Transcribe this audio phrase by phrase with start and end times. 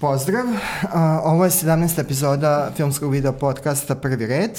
[0.00, 0.44] Pozdrav,
[1.24, 2.00] ovo je 17.
[2.00, 4.50] epizoda filmskog video podcasta Prvi red.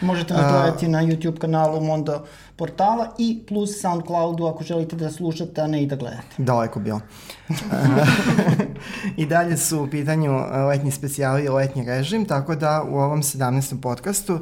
[0.00, 2.24] Možete nas gledati na YouTube kanalu Mondo
[2.56, 6.34] portala i plus Soundcloudu ako želite da slušate, a ne i da gledate.
[6.38, 7.00] Daleko bilo.
[9.16, 10.32] I dalje su u pitanju
[10.68, 13.80] letnji specijali i letnji režim, tako da u ovom 17.
[13.80, 14.38] podcastu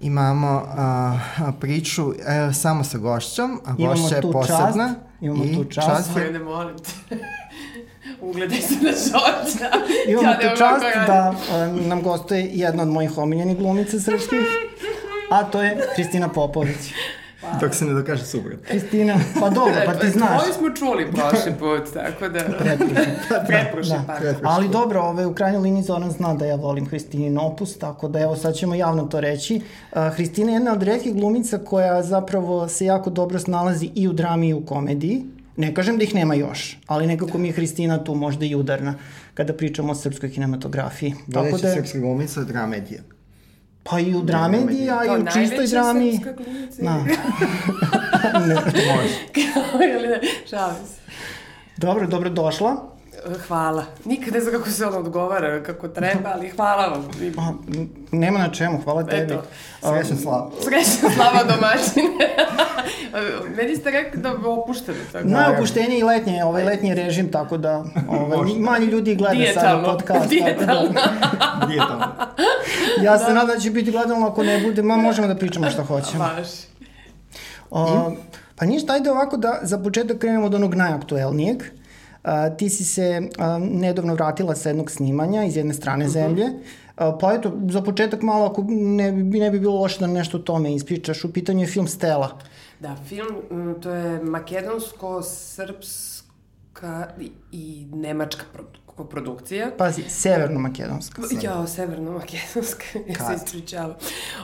[0.00, 1.18] imamo a,
[1.60, 4.88] priču e, samo sa gošćom, a gošća je posebna.
[4.88, 5.88] Čast, imamo tu čast.
[5.88, 6.32] čast je...
[6.32, 7.16] ne molim te.
[8.22, 9.70] Ugledaj se na Žorđa.
[10.08, 14.40] Imamo ja tu čast da uh, nam gostuje jedna od mojih omiljenih glumica srpskih,
[15.30, 16.92] a to je Kristina Popović.
[17.40, 17.58] Pa.
[17.60, 18.56] Dok se ne dokaže super.
[18.68, 20.42] Kristina, pa dobro, pa ti znaš.
[20.42, 22.40] Ovo smo čuli prošli put, tako da...
[22.40, 23.06] Pretprošli.
[23.48, 24.34] Pretprošli, da.
[24.42, 24.48] pa.
[24.48, 28.20] Ali dobro, ove, u krajnjoj liniji Zoran zna da ja volim Hristinin opus, tako da
[28.20, 29.60] evo sad ćemo javno to reći.
[29.92, 34.12] Uh, Hristina je jedna od redkih glumica koja zapravo se jako dobro snalazi i u
[34.12, 35.24] drami i u komediji.
[35.60, 38.94] Ne kažem da ih nema još, ali nekako mi je Hristina tu možda i udarna
[39.34, 41.14] kada pričamo o srpskoj kinematografiji.
[41.32, 43.02] Tako da je srpska glumica dramedija.
[43.82, 46.20] Pa i u dramediji, a i u čistoj drami.
[46.24, 46.82] Kao najveća srpska glumica.
[46.82, 48.46] Da.
[48.46, 48.54] ne,
[48.94, 49.14] može.
[49.34, 51.00] Kao ili ne, šalim se.
[51.76, 52.96] Dobro, dobro došla.
[53.48, 53.84] Hvala.
[54.04, 57.08] Nikad ne znam kako se ono odgovara, kako treba, ali hvala vam.
[57.36, 57.42] Pa,
[58.12, 59.32] nema na čemu, hvala tebi.
[59.32, 59.42] Eto.
[59.80, 60.50] Srećna slava.
[60.62, 62.28] Srećna slava domaćine.
[63.56, 64.98] Meni ste rekli da opušteno.
[65.12, 65.28] Tako.
[65.28, 70.28] Najopušteniji i letnje, ovaj letnji režim, tako da ovaj, manje ljudi gleda sada podcast.
[70.28, 70.92] Dijetalno.
[72.98, 73.34] Da, ja se da.
[73.34, 76.24] nadam da će biti gledano, ako ne bude, ma možemo da pričamo šta hoćemo.
[76.36, 76.48] Baš.
[77.70, 78.12] O,
[78.56, 81.62] pa ništa, ajde ovako da za početak krenemo od onog najaktuelnijeg.
[82.58, 86.18] Ti si se a, nedavno vratila sa jednog snimanja iz jedne strane uh mhm.
[86.18, 86.22] -huh.
[86.22, 86.44] zemlje.
[86.96, 90.40] A, pa eto, za početak malo, ako ne, ne bi bilo loše da nešto o
[90.40, 92.38] tome ispričaš, u pitanju je film Stela.
[92.80, 93.36] Da, film,
[93.82, 98.44] to je makedonsko-srpska i, i nemačka
[99.00, 99.70] koprodukcija.
[99.78, 101.22] Pazi, severno-makedonska.
[101.42, 103.94] Ja, severno-makedonska, ja se ispričavam.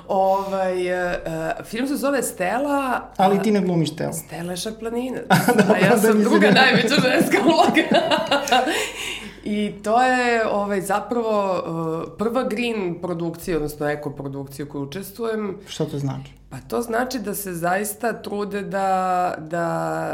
[0.09, 3.13] Ovaj, uh, film se zove Stela...
[3.17, 4.13] Ali ti ne glumiš Stela.
[4.13, 5.21] Stela je šarplanina.
[5.75, 7.83] a ja sam druga najveća ženska uloga.
[9.45, 15.59] I to je ovaj, zapravo uh, prva green produkcija, odnosno eko produkcija u kojoj učestvujem.
[15.67, 16.33] Što to znači?
[16.51, 20.09] Pa to znači da se zaista trude da, da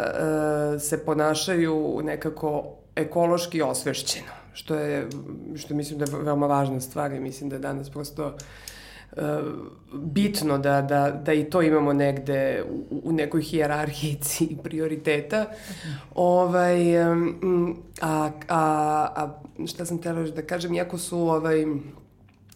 [0.75, 5.09] uh, se ponašaju nekako ekološki osvešćeno, što je,
[5.57, 9.23] što mislim da je veoma važna stvar i mislim da je danas prosto uh,
[9.93, 14.19] bitno da, da, da i to imamo negde u, u nekoj hijerarhiji
[14.65, 15.47] prioriteta.
[16.15, 17.11] Ovaj, a,
[18.01, 21.67] a, a šta sam tela da kažem, iako su ovaj,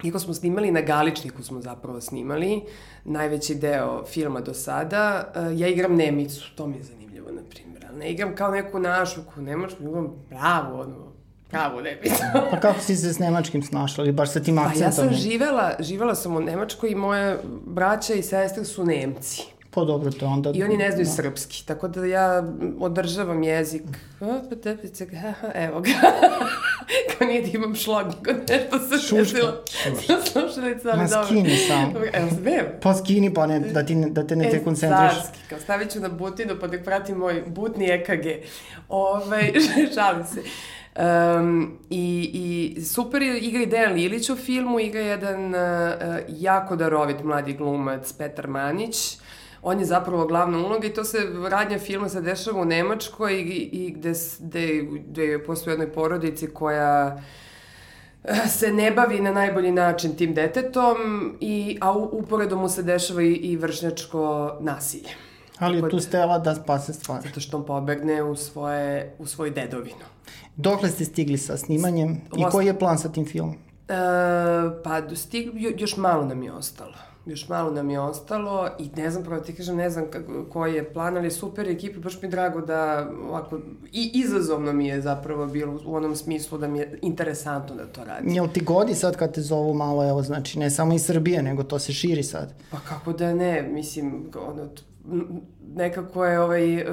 [0.04, 2.62] Iako smo snimali na Galičniku smo zapravo snimali,
[3.04, 7.65] najveći deo filma do sada, uh, ja igram Nemicu, to mi je zanimljivo, na primjer
[7.96, 11.12] ne igram kao neku našu, ko nemačku, igram pravo, ono,
[11.50, 12.22] pravo nebicu.
[12.50, 14.80] pa kako si se s nemačkim snašla ili baš sa tim akcentom?
[14.80, 19.55] Pa ja sam živela, živela sam u Nemačkoj i moje braća i sestre su Nemci.
[19.76, 20.50] Pa dobro, to onda...
[20.54, 21.10] I oni ne znaju da.
[21.10, 22.44] srpski, tako da ja
[22.80, 23.82] održavam jezik.
[25.54, 25.90] Evo ga.
[27.18, 29.24] Kao nije da imam šlag, nego nešto se desilo.
[29.24, 30.14] Šuška.
[30.32, 31.18] Slušalica, ali dobro.
[31.18, 31.92] Ma skini sam.
[32.12, 32.66] Evo, smem.
[32.82, 35.12] Pa skini, pa ne, da, ti, da te ne te koncentriš.
[35.12, 38.26] E, carski, kao stavit ću na butinu, pa da prati moj butni EKG.
[38.88, 39.52] Ove, ovaj,
[39.94, 40.40] šalim se.
[41.38, 45.60] Um, i, I super je, igra i Dejan Lilić u filmu, igra jedan uh,
[46.28, 49.18] jako darovit mladi glumac Petar Manić
[49.62, 51.18] on je zapravo glavna uloga i to se,
[51.50, 57.22] radnja filma se dešava u Nemačkoj i, i gde, gde, gde postoje jednoj porodici koja
[58.24, 60.96] eh, se ne bavi na najbolji način tim detetom,
[61.40, 65.10] i, a uporedo mu se dešava i, i vršnjačko nasilje.
[65.58, 67.22] Ali je tu stela da spase stvar.
[67.22, 70.04] Zato što on pobegne u, svoje, u svoju dedovinu.
[70.56, 73.54] Dokle ste stigli sa snimanjem i koji je plan sa tim filmom?
[73.88, 73.94] E,
[74.84, 79.24] pa, stig, još malo nam je ostalo još malo nam je ostalo i ne znam,
[79.24, 80.04] pravo ti kažem, ne znam
[80.52, 83.58] koji je plan, ali super ekipa, baš mi je drago da ovako,
[83.92, 88.04] i izazovno mi je zapravo bilo u onom smislu da mi je interesantno da to
[88.04, 88.30] radim.
[88.30, 91.62] Jel ti godi sad kad te zovu malo, evo, znači, ne samo iz Srbije, nego
[91.62, 92.54] to se širi sad?
[92.70, 94.68] Pa kako da ne, mislim, ono,
[95.74, 96.86] nekako je ovaj,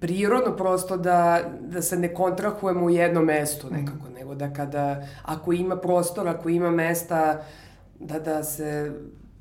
[0.00, 4.14] prirodno prosto da, da se ne kontrahujemo u jednom mestu nekako, mm.
[4.14, 7.42] nego da kada, ako ima prostor, ako ima mesta,
[7.98, 8.92] da, da se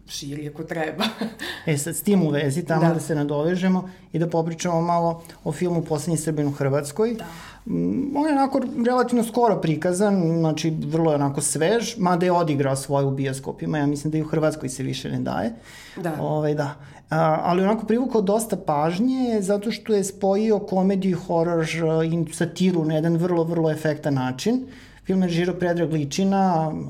[0.09, 1.03] širi ako treba.
[1.65, 2.93] e sad, s tim u vezi, tamo da.
[2.93, 7.13] da se nadovežemo i da popričamo malo o filmu Poslednji Srbin u Hrvatskoj.
[7.13, 7.25] Da.
[7.73, 12.75] Mm, on je onako relativno skoro prikazan, znači vrlo je onako svež, mada je odigrao
[12.75, 15.53] svoje u bioskopima, ja mislim da i u Hrvatskoj se više ne daje.
[15.95, 16.13] Da.
[16.19, 16.75] Ove, ovaj, da.
[17.09, 21.65] A, ali onako privukao dosta pažnje zato što je spojio komediju, horor
[22.05, 24.65] i satiru na jedan vrlo, vrlo efektan način.
[25.09, 26.69] Film je režirao Predrag Ličina.
[26.69, 26.89] Um,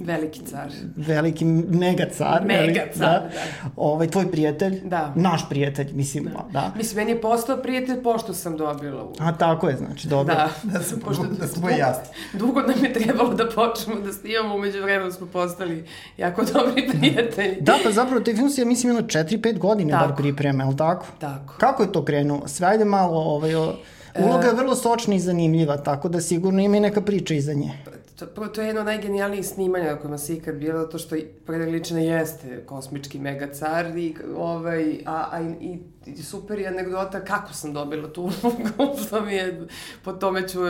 [0.00, 0.70] veliki car.
[0.96, 2.44] Veliki mega car.
[2.44, 3.28] Mega car, da.
[3.28, 3.70] da.
[3.76, 4.80] Ovaj, tvoj prijatelj.
[4.84, 5.12] Da.
[5.16, 6.24] Naš prijatelj, mislim.
[6.24, 6.46] Da.
[6.52, 6.72] da.
[6.76, 9.12] Mislim, meni je postao prijatelj pošto sam dobila u...
[9.18, 10.34] A tako je, znači, dobro.
[10.34, 12.14] Da, da, sam, pošto, da smo dugo, jasni.
[12.32, 15.84] Dugo nam je trebalo da počnemo da snimamo, umeđu vremenu smo postali
[16.16, 17.56] jako dobri prijatelji.
[17.60, 21.06] Da, pa zapravo te film se, ja mislim, jedno 4-5 godine bar pripreme, ali tako?
[21.18, 21.54] Tako.
[21.58, 22.48] Kako je to krenulo?
[22.48, 23.74] Sve ajde malo, ovaj, o,
[24.18, 27.72] uloga je vrlo sočna i zanimljiva, tako da sigurno ima i neka priča iza nje.
[28.20, 31.16] To, prvo, to je jedno od najgenijalnijih snimanja na kojima se ikad bilo, zato što
[31.46, 37.72] Predrag jeste kosmički megacar, i, ovaj, a, a i, i super je anegdota kako sam
[37.72, 38.22] dobila tu
[38.78, 39.66] ulogu, što mi je,
[40.04, 40.60] po tome ću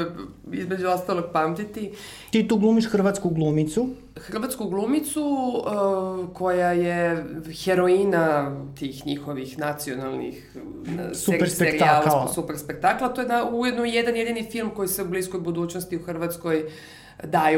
[0.53, 1.93] između ostalog pamtiti.
[2.31, 3.89] Ti tu glumiš hrvatsku glumicu?
[4.17, 7.25] Hrvatsku glumicu uh, koja je
[7.65, 12.29] heroina tih njihovih nacionalnih uh, super spektakla.
[12.35, 13.09] Super spektakla.
[13.09, 16.71] To je na, ujedno jedan jedini film koji se u bliskoj budućnosti u Hrvatskoj daje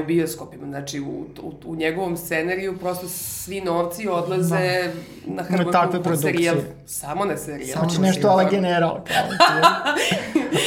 [0.00, 0.66] u bioskopima.
[0.66, 4.92] Znači, u, u, u njegovom scenariju prosto svi novci odlaze
[5.26, 5.34] da.
[5.34, 6.56] na Hrvatsku na serijal.
[6.86, 7.78] Samo na serijal.
[7.78, 9.00] Znači nešto ala general.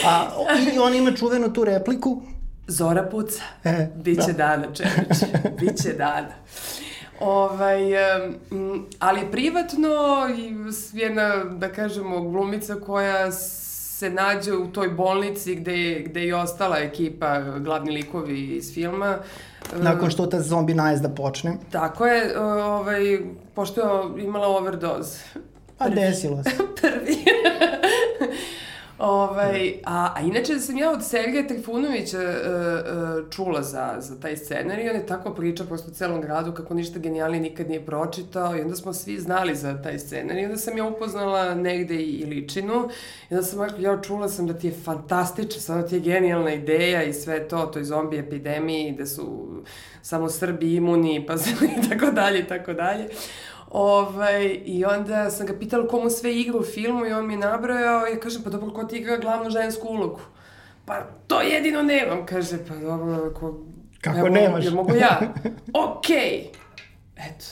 [0.08, 0.30] A,
[0.74, 2.22] I on ima čuvenu tu repliku.
[2.68, 3.44] Zora puca.
[3.64, 4.34] E, Biće da.
[4.34, 5.18] dana, Čević.
[5.60, 6.34] Biće dana.
[7.20, 7.82] Ovaj,
[9.00, 9.90] ali privatno
[10.94, 13.32] jedna, da kažemo, glumica koja
[13.98, 19.18] se nađe u toj bolnici gde je, gde je ostala ekipa, glavni likovi iz filma.
[19.76, 21.58] Nakon što ta zombi najezda počne.
[21.72, 23.20] Tako je, ovaj,
[23.54, 25.24] pošto je imala overdose.
[25.78, 26.50] Pa desilo se.
[26.82, 27.18] Prvi.
[28.98, 34.38] Ovaj, a, a inače sam ja od Sergeja Trifunovića uh, uh, čula za, za taj
[34.38, 38.62] scenarij, on je tako priča prosto celom gradu kako ništa genijalnije nikad nije pročitao i
[38.62, 40.42] onda smo svi znali za taj scenarij.
[40.42, 42.90] I onda sam ja upoznala negde i, i ličinu
[43.30, 46.02] i onda sam rekla, ja čula sam da ti je fantastično, sada da ti je
[46.02, 49.48] genijalna ideja i sve to, toj zombi epidemiji, da su
[50.02, 51.34] samo Srbi imuni, pa
[51.86, 53.08] i tako dalje i tako dalje.
[53.78, 57.38] Ovaj, I onda sam ga pitala komu sve igra u filmu i on mi je
[57.38, 60.20] nabrojao i ja kažem, pa dobro, ko ti igra glavnu žensku ulogu?
[60.86, 63.60] Pa to jedino nemam, kaže, pa dobro, ko...
[64.02, 64.66] Kako evo, nemaš?
[64.66, 65.20] Ja mogu ja?
[65.88, 66.16] Okej.
[66.16, 66.48] Okay.
[67.16, 67.46] Eto.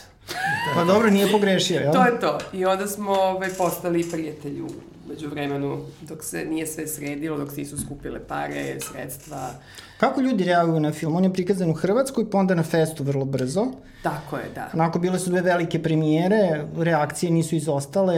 [0.76, 1.94] Pa dobro, nije pogrešio, jel?
[1.94, 2.38] to je to.
[2.54, 4.68] I onda smo ovaj, postali prijatelji u
[5.08, 9.50] među vremenu, dok se nije sve sredilo, dok se nisu skupile pare, sredstva.
[9.98, 11.16] Kako ljudi reaguju na film?
[11.16, 13.66] On je prikazan u Hrvatskoj, pa onda na festu vrlo brzo.
[14.04, 14.70] Tako je, da.
[14.74, 18.16] Onako, bile su dve velike premijere, reakcije nisu izostale.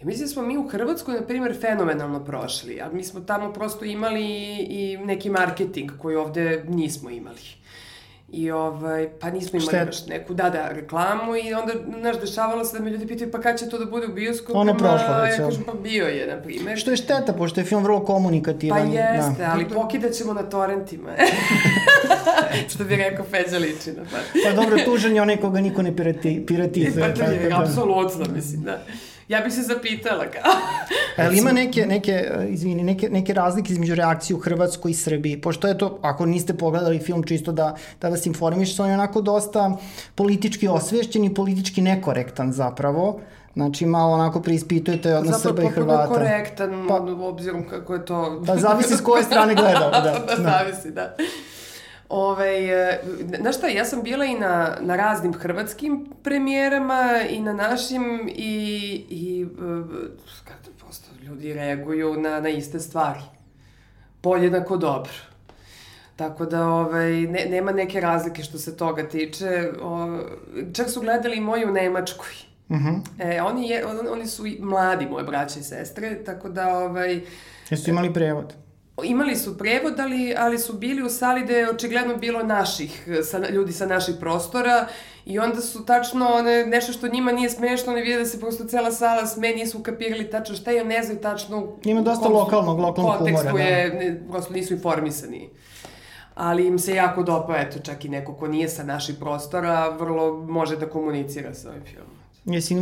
[0.00, 3.52] Ja mislim da smo mi u Hrvatskoj, na primjer, fenomenalno prošli, a mi smo tamo
[3.52, 4.24] prosto imali
[4.68, 7.57] i neki marketing koji ovde nismo imali.
[8.32, 12.78] I ovaj, pa nismo imali baš neku, da, da, reklamu i onda, znaš, dešavalo se
[12.78, 14.58] da me ljudi pitaju pa kad će to da bude u bioskopu?
[14.58, 15.38] Ono prošlo već.
[15.38, 16.78] Ja kažem pa bio je, na primjer.
[16.78, 18.92] Što je šteta, pošto je film vrlo komunikativan.
[18.92, 19.50] Pa jeste, da.
[19.52, 21.10] ali pokidat ćemo na torrentima.
[22.74, 24.02] Što bi rekao Feđa Ličina.
[24.10, 27.14] Pa, pa dobro, tužan je onaj koga niko ne pirati, piratizuje.
[27.14, 27.62] pa to je, da.
[27.62, 28.82] apsolutno, mislim, da.
[29.28, 30.42] Ja bih se zapitala kao...
[31.16, 35.68] Ali ima neke, neke, izvini, neke, neke razlike između reakcije u Hrvatskoj i Srbiji, pošto
[35.68, 39.76] je to, ako niste pogledali film čisto da, da vas informiš, on je onako dosta
[40.14, 43.20] politički osvešćen i politički nekorektan zapravo.
[43.54, 46.02] Znači, malo onako preispitujete odnos Srba i Hrvata.
[46.02, 46.94] Zapravo korektan, pa,
[47.26, 48.42] obzirom kako je to...
[48.46, 50.00] Pa zavisi s koje strane gledao, da.
[50.00, 50.42] da, da.
[50.42, 51.16] Zavisi, da.
[52.08, 52.98] Ove,
[53.40, 59.04] znaš šta, ja sam bila i na, na raznim hrvatskim premijerama i na našim i,
[59.10, 59.46] i
[60.44, 63.20] kada prosto ljudi reaguju na, na iste stvari.
[64.20, 65.12] Podjednako dobro.
[66.16, 69.70] Tako da ovaj, ne, nema neke razlike što se toga tiče.
[69.82, 70.18] O,
[70.72, 72.34] čak su gledali i moji u Nemačkoj.
[72.70, 72.88] Mhm.
[72.88, 73.00] -huh.
[73.18, 76.78] e, oni, je, on, oni su mladi, moje braće i sestre, tako da...
[76.78, 77.20] Ovaj,
[77.70, 78.54] Jesu imali prevod?
[79.04, 83.48] Imali su prevod, ali, ali su bili u sali gde je očigledno bilo naših, sa,
[83.48, 84.86] ljudi sa naših prostora
[85.26, 88.64] i onda su tačno one, nešto što njima nije smešno, ne vide da se prosto
[88.64, 91.76] cela sala sme, nisu ukapirali tačno šta je, ne znaju tačno...
[91.84, 93.58] Ima dosta lokalnog, lokalnog humora, da.
[93.58, 95.50] je, ne, prosto nisu informisani.
[96.34, 100.36] Ali im se jako dopa, eto, čak i neko ko nije sa naših prostora, vrlo
[100.36, 102.17] može da komunicira sa ovim filmom.
[102.48, 102.78] Jesi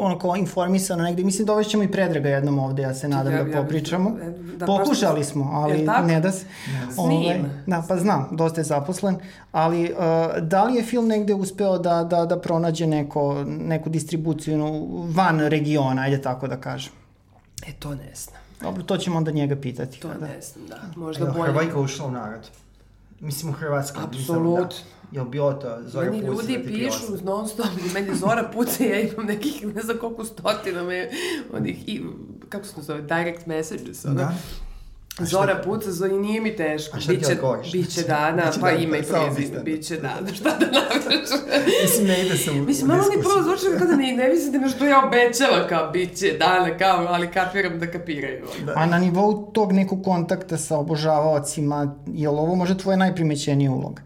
[0.00, 4.16] onako informisana negde, mislim dovešćemo i Predraga jednom ovde, ja se nadam ja, da popričamo.
[4.24, 6.46] Ja, da, Pokušali smo, ali ne da se.
[6.66, 6.94] Yes.
[6.96, 9.16] Ovaj, da, pa znam, dosta je zaposlen,
[9.52, 14.86] ali uh, da li je film negde uspeo da, da, da pronađe neko, neku distribuciju
[15.08, 16.92] van regiona, ajde tako da kažem?
[17.66, 18.36] E, to ne znam.
[18.60, 20.00] Dobro, to ćemo onda njega pitati.
[20.00, 20.26] To kada.
[20.26, 21.00] ne znam, da.
[21.00, 21.52] Možda bolje.
[21.52, 22.50] Hrvajka ušla u narod.
[23.20, 24.04] Mislim u Hrvatskoj.
[24.04, 24.64] Apsolutno.
[24.64, 24.93] Da.
[25.14, 29.74] Jel bio to Zora meni ljudi pišu non stop, meni Zora Puca, ja imam nekih,
[29.74, 31.10] ne znam koliko stotina me,
[31.52, 32.02] onih, i,
[32.48, 34.14] kako se to zove, direct messages, ono.
[34.14, 34.34] Da.
[35.20, 36.96] Zora puca, Zora nije mi teško.
[36.96, 37.72] A šta ti biće, odgovoriš?
[37.72, 40.34] biće dana, Biće pa dana, ima i prezime, biće dana.
[40.34, 41.28] Šta da napraviš?
[41.82, 44.58] Mislim, ne ide se u Mislim, malo mi prvo zvuči kao da ne, ne mislite
[44.58, 48.46] me što ja obećava kao biće dana, kao, ali kapiram da kapiraju.
[48.66, 48.72] Da.
[48.76, 54.02] A na nivou tog nekog kontakta sa obožavaocima, je li ovo možda tvoja najprimećenija uloga?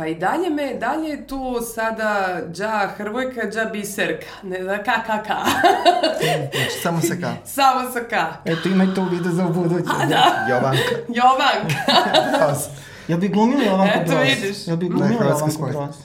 [0.00, 5.02] Pa i dalje me, dalje je tu sada dža Hrvojka, dža Biserka, ne znam, ka,
[5.06, 5.36] ka, ka.
[6.52, 7.32] Znači, samo sa ka.
[7.56, 8.32] Samo sa ka.
[8.44, 9.92] Eto, imaj to u vidu za ubuduće.
[10.08, 10.94] Da, Jovanka.
[11.18, 11.76] Jovanka.
[12.46, 12.68] Pas.
[13.08, 14.28] Jel bi glumili Jovanku Eto, Broz?
[14.28, 14.66] vidiš.
[14.66, 15.78] Jel bi Na glumili hrvatskom Jovanku.
[15.78, 15.96] Broz?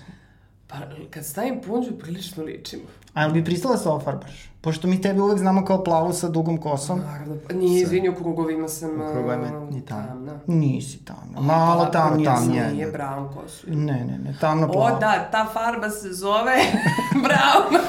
[0.68, 0.76] Pa,
[1.10, 2.84] kad stavim punđu, prilično ličimo.
[3.14, 4.50] A jel bi pristala se ofarbaš?
[4.66, 7.00] Pošto mi tebe uvek znamo kao plavu sa dugom kosom.
[7.00, 8.90] Naravno, pa nije, izvini, u krugovima sam...
[8.92, 10.08] U krugovima a, ni tamna.
[10.08, 10.40] tamna.
[10.48, 11.42] Nisi tamna.
[11.42, 12.36] Malo Pa, tamnija.
[12.36, 12.70] tamnija.
[12.70, 12.76] si.
[12.76, 13.68] Nije brown kosu.
[13.70, 15.00] Ne, ne, ne, tamno O, plava.
[15.00, 16.56] da, ta farba se zove
[17.26, 17.80] brown.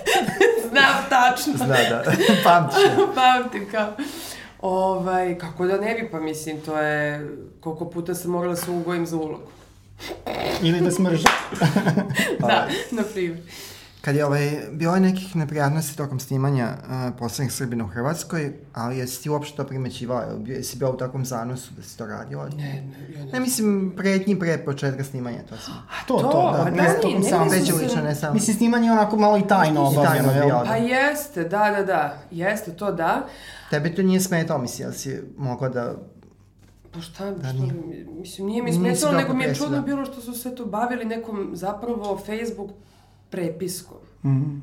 [0.70, 1.52] Znam tačno.
[1.56, 2.02] Zna da.
[2.44, 2.78] Pamtiš.
[3.14, 3.88] Pamtim kao.
[4.62, 7.28] Ovaj, kako da ne bi, pa mislim, to je...
[7.60, 9.48] Koliko puta sam morala se ugojim za ulogu.
[10.62, 11.24] Ili da smrži.
[12.40, 13.38] Da, na primjer.
[14.02, 18.98] Kad je ovaj, bilo je nekih neprijatnosti tokom snimanja uh, poslednjih Srbina u Hrvatskoj, ali
[18.98, 20.26] jesi ti uopšte to primećivala?
[20.46, 22.48] Jesi bio u takvom zanosu da si to radila?
[22.48, 23.32] Ne, ne, ne.
[23.32, 25.74] Ne mislim pretnji pre početka snimanja, to sam.
[26.06, 26.64] To, to, To, da.
[26.64, 27.44] pa Ne, da, tokom ne samo.
[27.44, 28.34] mislim Veće se- lično, ne samo.
[28.34, 30.66] Mislim, snimanje je onako malo i tajno I tajno obavljeno, jel?
[30.66, 32.18] Pa jeste, da, da, da.
[32.30, 33.26] Jeste, to da.
[33.70, 35.94] Tebe to nije smetalo, mislim, jel si mogla da...
[36.92, 37.74] Pa šta, šta nije.
[38.10, 41.50] mislim, nije mi smetalo, nego mi je čudno bilo što su se to bavili nekom
[41.52, 42.70] zapravo Facebook
[43.32, 43.98] prepiskom.
[44.24, 44.58] Mhm.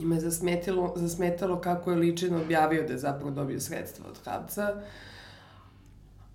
[0.00, 4.74] Ima je zasmetilo, zasmetalo kako je Ličin objavio da je zapravo dobio sredstva od Habca.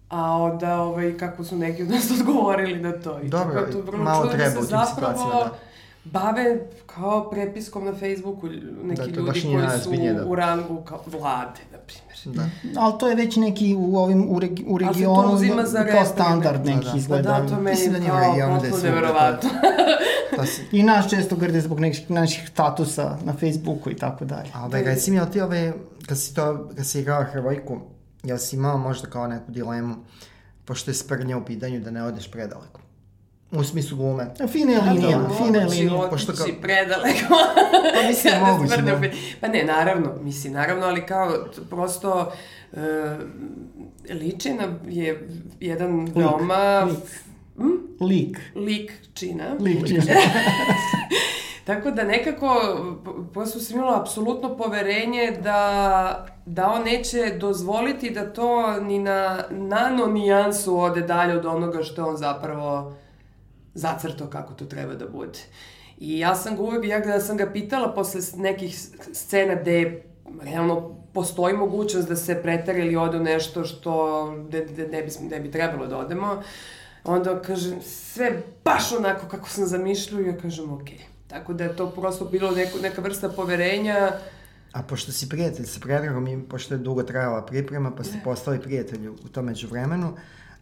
[0.09, 3.19] A onda, ovaj, kako su neki od nas odgovorili na to.
[3.23, 5.51] I Dobro, tako to vrlo malo treba da u tim situacijama, da.
[6.03, 8.47] bave kao prepiskom na Facebooku
[8.83, 9.41] neki Da, ljudi koji
[9.83, 10.25] su da.
[10.25, 12.11] u rangu kao vlade, na primjer.
[12.25, 12.81] Da.
[12.81, 15.65] Ali to je već neki u ovim u, regi, u Ali se to regionu uzima
[15.65, 16.91] za kao standard Da, neki da.
[16.91, 17.39] Pa izgleda.
[17.39, 19.37] da, to meni Mislim da nije kao regionu da je potpuno.
[19.41, 19.47] To
[20.45, 20.61] si...
[20.71, 24.49] I nas često grde zbog nekih naših statusa na Facebooku i tako dalje.
[24.53, 25.73] A ove, reci mi, jel ti ove,
[26.07, 27.81] kad si to, kad si igrala Hrvojku,
[28.23, 29.95] jel si imala možda kao neku dilemu,
[30.65, 32.81] pošto je sprnja u pitanju da ne odeš predaleko?
[33.51, 34.27] U smislu glume.
[34.47, 36.09] Fine linije, Kako fine linije.
[36.09, 37.35] pošto kao- predaleko.
[37.95, 38.95] Pa mislim, Da moguće, da.
[38.95, 39.11] opet.
[39.41, 41.35] Pa ne, naravno, mislim, naravno, ali kao,
[41.69, 42.31] prosto,
[42.73, 43.17] e,
[44.09, 45.27] Ličina je
[45.59, 46.97] jedan veoma lik.
[48.01, 48.37] Lik.
[48.55, 49.55] lik čina.
[49.59, 50.03] Lik čina.
[51.65, 52.61] Tako da nekako,
[53.05, 59.43] p- prosto sam imala apsolutno poverenje da, da on neće dozvoliti da to ni na
[59.49, 62.93] nano nijansu ode dalje od onoga što on zapravo
[63.73, 65.39] zacrtao kako to treba da bude.
[65.97, 68.79] I ja sam ga uvek, ja ga sam ga pitala posle nekih
[69.13, 70.03] scena gde
[70.41, 75.11] realno postoji mogućnost da se pretara ili ode u nešto što gde, gde ne, bi,
[75.29, 76.41] ne bi trebalo da odemo.
[77.03, 80.99] Onda kaže, sve baš onako kako sam zamišljao i ja kažem, okej.
[81.27, 84.11] Tako da je to prosto bilo neko, neka vrsta poverenja.
[84.71, 88.61] A pošto si prijatelj sa Predragom i pošto je dugo trajala priprema, pa ste postali
[88.61, 90.13] prijatelji u tom međuvremenu,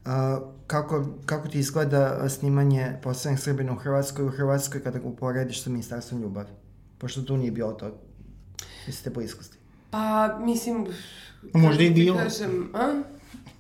[0.06, 5.64] a, kako, kako ti izgleda snimanje poslednjeg Srbina u Hrvatskoj u Hrvatskoj kada ga uporediš
[5.64, 6.50] sa Ministarstvom ljubavi?
[6.98, 7.92] Pošto tu nije bilo to.
[8.88, 9.58] Vi ste bliskosti.
[9.92, 10.88] Pa, mislim...
[11.54, 12.18] Možda i bilo.
[12.18, 13.02] Kažem, a?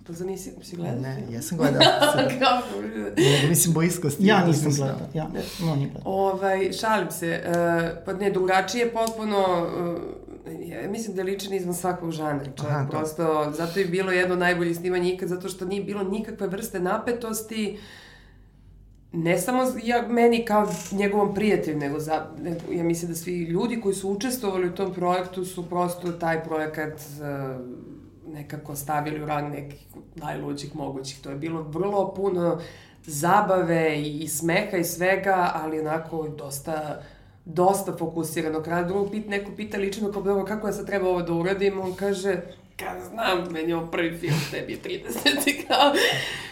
[0.09, 0.99] Pa za nisi, si gledao?
[0.99, 1.81] Ne, ja sam gledao.
[2.39, 2.81] Kako?
[3.17, 4.25] Nego mislim bliskosti.
[4.25, 4.97] Ja nisam gledao.
[5.13, 5.29] Ja,
[5.61, 6.13] no, nije gledao.
[6.13, 9.67] Ovaj, šalim se, uh, pa ne, drugačije je potpuno,
[10.47, 12.89] uh, ja mislim da je ličan izvan svakog žanra, čovjek, Aha, to.
[12.89, 16.79] prosto, zato je bilo jedno od najboljih snimanja ikad, zato što nije bilo nikakve vrste
[16.79, 17.79] napetosti,
[19.11, 23.81] ne samo ja, meni kao njegovom prijatelju, nego, za, nego ja mislim da svi ljudi
[23.81, 27.88] koji su učestvovali u tom projektu su prosto taj projekat uh,
[28.33, 31.21] nekako stavili u rang nekih najluđih mogućih.
[31.21, 32.61] To je bilo vrlo puno
[33.05, 37.01] zabave i, i smeha i svega, ali onako dosta
[37.45, 38.63] dosta fokusirano.
[38.63, 41.79] Kada drugog pit, neko pita lično kao, dobro, kako ja sad treba ovo da uradim,
[41.79, 42.41] on kaže,
[42.77, 45.93] ka znam, meni je ovo prvi film, tebi je 30, i kao,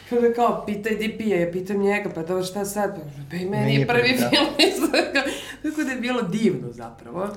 [0.10, 2.96] kada kao, pitaj DP-a, ja pitam njega, pa dobro, šta sad?
[2.96, 4.29] Pa, pa i meni je prvi prvi, da.
[4.29, 4.46] film,
[5.63, 7.27] tako da je bilo divno zapravo.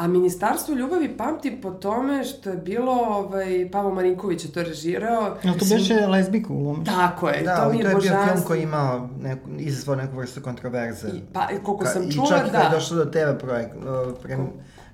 [0.00, 5.36] A Ministarstvo ljubavi pamtim po tome što je bilo, ovaj, Pavo Marinković je to režirao.
[5.42, 6.76] Jel to beše lezbika u?
[6.86, 8.48] Tako je, Da, to ali mi to je je bio film božanstvo.
[8.48, 11.08] koji je imao neku, izazvao neku vrstu kontroverze.
[11.08, 12.68] I, pa, koliko sam čula, čak i je da.
[12.72, 13.82] došlo do TV projekt, uh,
[14.22, 14.48] prem,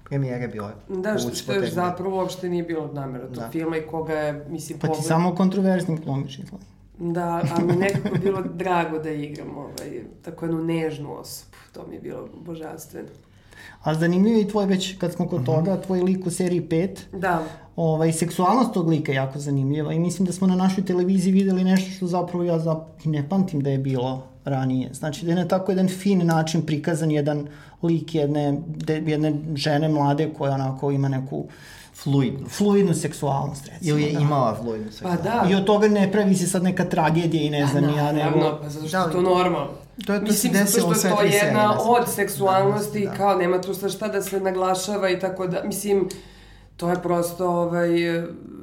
[0.04, 0.70] premijere bile.
[0.90, 3.48] Da, što, što je zapravo uopšte nije bilo namera tog Da.
[3.50, 6.64] filma i koga je, mislim, Pa ti pogled- samo kontroverznim glumiš izgleda.
[6.98, 9.90] Da, a mi je nekako bilo drago da igram ovaj,
[10.22, 11.56] tako jednu nežnu osobu.
[11.72, 13.08] To mi je bilo božanstveno.
[13.82, 15.46] A zanimljivo je i tvoj već, kad smo kod mm -hmm.
[15.46, 16.98] toga, tvoj lik u seriji 5.
[17.12, 17.42] Da.
[17.76, 21.64] Ovaj, seksualnost tog lika je jako zanimljiva i mislim da smo na našoj televiziji videli
[21.64, 22.78] nešto što zapravo ja zap...
[23.04, 24.94] ne pamtim da je bilo ranije.
[24.94, 27.46] Znači da je na tako jedan fin način prikazan jedan
[27.82, 31.44] lik jedne, de, jedne žene mlade koja onako ima neku
[31.94, 32.48] fluidnu.
[32.48, 33.90] Fluidnu seksualnost, recimo.
[33.90, 34.20] Ili je da.
[34.20, 35.24] imala fluidnu seksualnost.
[35.24, 35.50] Pa da.
[35.50, 38.38] I od toga ne pravi se sad neka tragedija i ne znam ja, ja, nego...
[38.38, 39.85] Naravno, pa zato što je to normalno.
[40.04, 43.10] To je to Mislim, se desilo je to sve tri jedna serije, od seksualnosti, da,
[43.10, 43.16] da.
[43.16, 46.08] kao nema tu sa šta da se naglašava i tako da, mislim,
[46.76, 47.88] to je prosto, ovaj,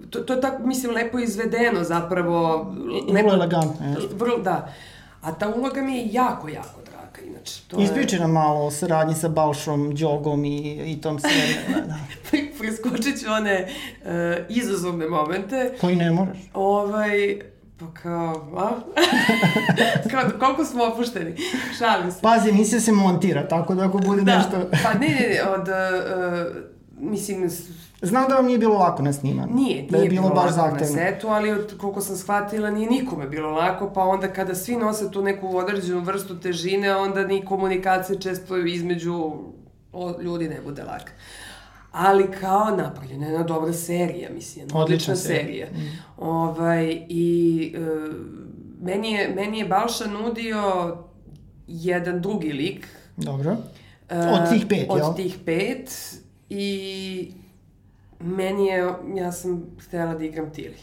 [0.10, 2.72] to, to je tako, mislim, lepo izvedeno zapravo.
[3.12, 4.16] Vrlo elegantno, jeste.
[4.16, 4.74] Vrlo, da.
[5.22, 7.62] A ta uloga mi je jako, jako draga, inače.
[7.68, 11.88] To Ispričaj nam malo o saradnji sa Balšom, Đogom i, i tom serijom.
[11.88, 11.98] da.
[12.60, 13.68] Preskočit ću one
[14.02, 14.10] uh,
[14.50, 15.74] izazovne momente.
[15.82, 16.38] Koji ne moraš.
[16.54, 17.40] Ovaj,
[17.80, 18.70] pa kao, a?
[20.12, 21.36] kao, koliko smo opušteni.
[21.77, 22.22] Šalim se.
[22.22, 24.51] Pazi, emisija se montira, tako da ako bude Da, nešto...
[24.84, 26.56] pa ne, ne, ne, od, uh,
[27.00, 27.50] mislim,
[28.01, 29.53] Znam da vam nije bilo lako na snimanju.
[29.56, 30.96] Nije, da je nije bilo, bilo, baš lako na zahtevno.
[30.96, 35.12] setu, ali od, koliko sam shvatila nije nikome bilo lako, pa onda kada svi nose
[35.12, 39.34] tu neku određenu vrstu težine, onda ni komunikacija često između
[40.22, 41.12] ljudi ne bude laka.
[41.94, 45.68] Ali kao napravljena je jedna dobra serija, mislim, jedna Odlična odlična serija.
[45.68, 45.92] serija.
[46.18, 47.80] Ovaj, I e,
[48.82, 50.98] meni, je, meni je Balša nudio
[51.68, 53.58] jedan drugi lik, Dobro.
[54.10, 55.16] E, Od tih pet, od jel?
[55.16, 55.92] tih pet
[56.50, 57.32] i
[58.20, 60.78] meni je, ja sam htjela da igram Tili.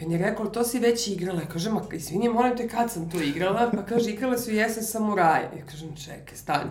[0.00, 1.40] I on je rekao, to si već igrala.
[1.40, 3.70] Ja kažem, izvini, molim te, kad sam to igrala?
[3.74, 5.50] Pa kaže, igrala su Jesen samuraja.
[5.58, 6.70] Ja kažem, čekaj, stani.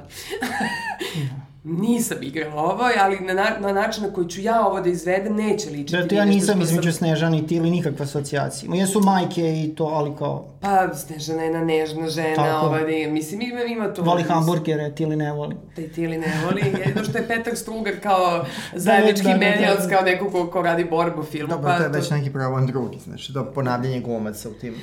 [1.64, 5.36] Nisam igrala ovo, ali na, na, na način na koji ću ja ovo da izvedem,
[5.36, 5.98] neće ličiti.
[5.98, 8.70] Da, to ja nisam između sam- Snežana i Tili nikakva asocijacija.
[8.70, 10.46] Ma jesu majke i to, ali kao...
[10.62, 12.66] Pa, Snežana je jedna nežna žena, Tako.
[12.66, 14.02] ova, ne, mislim, ima, ima to.
[14.02, 15.56] Voli hamburgere, Tili ne voli.
[15.76, 19.84] Taj Tili ne voli, jedino što je Petar Strugar kao zajednički da, da, da, menjalac,
[19.84, 19.90] da.
[19.90, 21.48] kao neko ko, ko radi borbu filmu.
[21.48, 24.76] Dobro, to je već neki problem drugi, znači to ponavljanje glumaca u tim...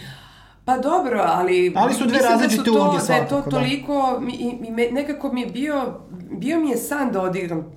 [0.70, 1.72] Pa dobro, ali...
[1.76, 3.56] Ali su dve različite da to, uloge Da je to svakako, da.
[3.56, 4.20] toliko...
[4.20, 5.94] Mi, i, i me, nekako mi je bio...
[6.30, 7.72] Bio mi je san da odigram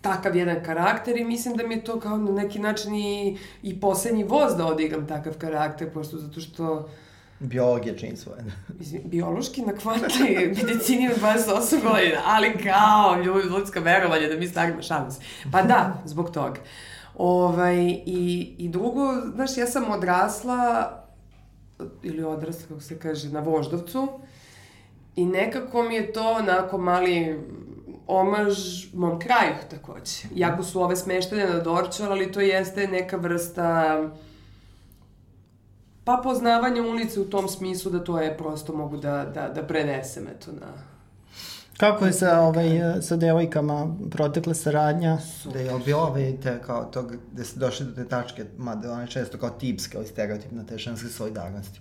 [0.00, 3.80] takav jedan karakter i mislim da mi je to kao na neki način i, i
[3.80, 6.88] poslednji voz da odigram takav karakter, prosto zato što
[7.40, 8.44] Biolog je čin svoje.
[8.78, 14.46] mislim, biološki na kvantnoj medicini od 28 godina, ali kao ljud, ljudska verovanja da mi
[14.46, 15.20] starimo šalim se.
[15.52, 16.60] Pa da, zbog toga.
[17.18, 20.90] Ovaj, i, I drugo, znaš, ja sam odrasla,
[22.02, 24.08] ili odrasla, kako se kaže, na Voždovcu,
[25.16, 27.40] i nekako mi je to onako mali
[28.06, 28.58] omaž
[28.94, 30.28] mom kraju takođe.
[30.36, 34.10] Iako su ove smeštene na Dorčar, ali to jeste neka vrsta
[36.04, 40.28] pa poznavanje ulice u tom smislu da to je prosto mogu da, da, da prenesem
[40.28, 40.89] eto na...
[41.80, 45.18] Kako je sa, ovaj, sa devojkama protekla saradnja?
[45.52, 49.38] Da je bilo, vidite, kao tog, gde ste došli do te tačke, mada one često
[49.38, 51.80] kao tipske ili stereotipne te ženske solidarnosti.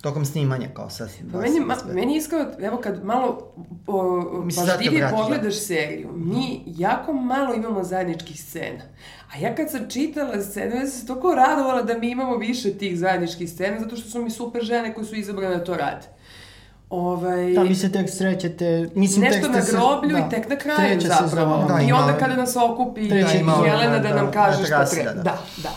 [0.00, 1.08] Tokom snimanja, kao sa...
[1.32, 3.52] Pa meni, ma, meni je iskreno, evo kad malo
[3.86, 5.10] o, pažljivije da.
[5.10, 8.84] pogledaš seriju, mi jako malo imamo zajedničkih scena.
[9.34, 12.78] A ja kad sam čitala scenu, ja sam se toliko radovala da mi imamo više
[12.78, 16.19] tih zajedničkih scena, zato što su mi super žene koje su izabrane da to rade.
[16.90, 20.30] Ovaj, Da, vi se tek srećete, mislim Nešto tek na ste se- groblju da, i
[20.30, 21.28] tek na kraju treća zapravo.
[21.56, 21.76] sezona.
[21.76, 24.84] Da, I onda kada nas okupi i ima Jelena ona, da, da, nam kaže šta
[24.84, 25.10] treba.
[25.10, 25.38] da, Da, da.
[25.62, 25.70] da.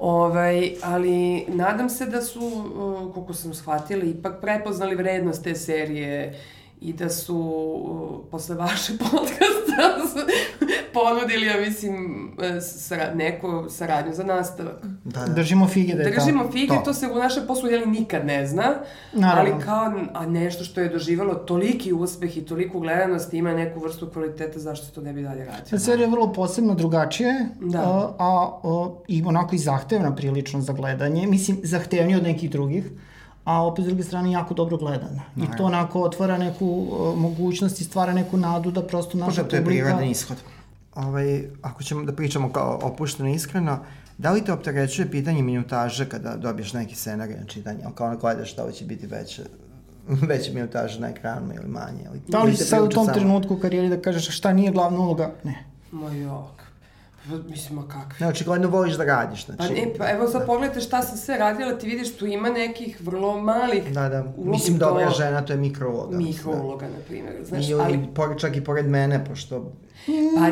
[0.00, 1.10] Ovaj, ali
[1.48, 6.40] nadam se da su, uh, koliko sam shvatila, ipak prepoznali vrednost te serije
[6.80, 9.96] i da su uh, posle vaše podcasta
[10.92, 11.94] ponudili, ja mislim,
[12.42, 14.74] eh, sara, neku saradnju za nastavak.
[15.04, 15.32] Da, da.
[15.32, 16.52] Držimo fige da je Držimo tako.
[16.52, 16.82] fige, to.
[16.84, 16.94] to.
[16.94, 18.74] se u našem poslu jeli nikad ne zna,
[19.12, 19.52] Naravno.
[19.52, 19.80] ali kao
[20.14, 24.86] a nešto što je doživalo toliki uspeh i toliku gledanost ima neku vrstu kvaliteta, zašto
[24.86, 25.78] se to ne bi dalje radio?
[25.78, 27.78] Serija je vrlo posebno drugačije, Da.
[27.78, 31.26] a, a, a i onako i zahtevna prilično za gledanje.
[31.26, 32.84] Mislim, zahtevnije od nekih drugih,
[33.44, 35.22] a opet s druge strane jako dobro gledana.
[35.36, 39.44] I to onako otvara neku a, mogućnost i stvara neku nadu da prosto naša Možda
[39.44, 39.84] to je publika...
[39.84, 40.36] prirodan ishod.
[41.06, 43.78] Ovaj, ako ćemo da pričamo kao opušteno i iskreno,
[44.18, 47.78] da li te opterećuje pitanje minutaže kada dobiješ neki scenarij na čitanje?
[47.84, 49.42] Ali kao ono gledaš da li će biti veće,
[50.30, 52.04] veće minutaže na ekranu ili manje?
[52.10, 53.14] Ili, Da li si te sad u tom samo?
[53.14, 55.30] trenutku u karijeri da kažeš šta nije glavna uloga?
[55.44, 55.64] Ne.
[55.92, 56.60] Moj jok.
[57.28, 58.16] Pa, mislim, a kakvi?
[58.20, 59.58] Ne, očigledno voliš da radiš, znači...
[59.58, 60.46] Pa ne, pa evo sad da.
[60.46, 64.78] pogledajte šta sam sve radila, ti vidiš tu ima nekih vrlo malih Da, da, mislim
[64.78, 64.86] to...
[64.86, 66.16] dobra žena, to je mikrouloga.
[66.16, 66.92] Mikrouloga, da.
[66.92, 68.08] na primjer, znaš, I, ali...
[68.14, 69.72] Pored, čak i pored mene, pošto...
[70.36, 70.48] Pa,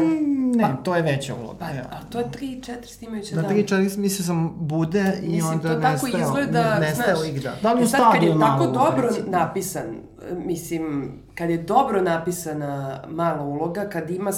[0.56, 1.58] ne, pa, to je veća uloga.
[1.58, 3.42] Pa, a to je 3-4 snimajuće da.
[3.42, 7.56] Da, 3-4 mislio sam bude i mislim, onda to tako nestao, izgleda, nestaje lik, da.
[7.62, 9.96] Da li u e sad, kad je tako dobro napisan,
[10.32, 14.30] mislim, kad je dobro napisana mala uloga, kad ima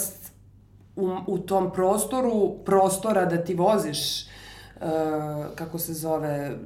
[0.96, 4.88] u, u tom prostoru prostora da ti voziš uh,
[5.54, 6.56] kako se zove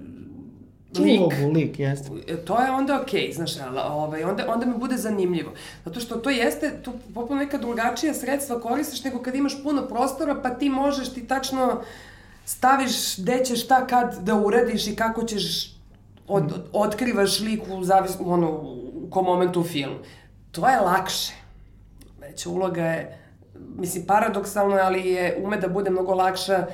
[0.98, 1.20] lik.
[1.20, 2.10] Ulogu, lik, jeste.
[2.44, 3.50] To je onda okej, okay, znaš,
[3.90, 5.52] ovaj, onda, onda mi bude zanimljivo.
[5.84, 10.34] Zato što to jeste, tu popolno neka drugačija sredstva koristiš nego kad imaš puno prostora,
[10.42, 11.82] pa ti možeš, ti tačno
[12.44, 15.74] staviš gde ćeš šta kad da uradiš i kako ćeš
[16.28, 19.96] od, od, otkrivaš lik u, zavis, ono, u kom momentu u filmu.
[20.50, 21.32] To je lakše.
[22.20, 23.24] Veća uloga je
[23.78, 26.66] mislim, paradoksalno, ali je ume da bude mnogo lakša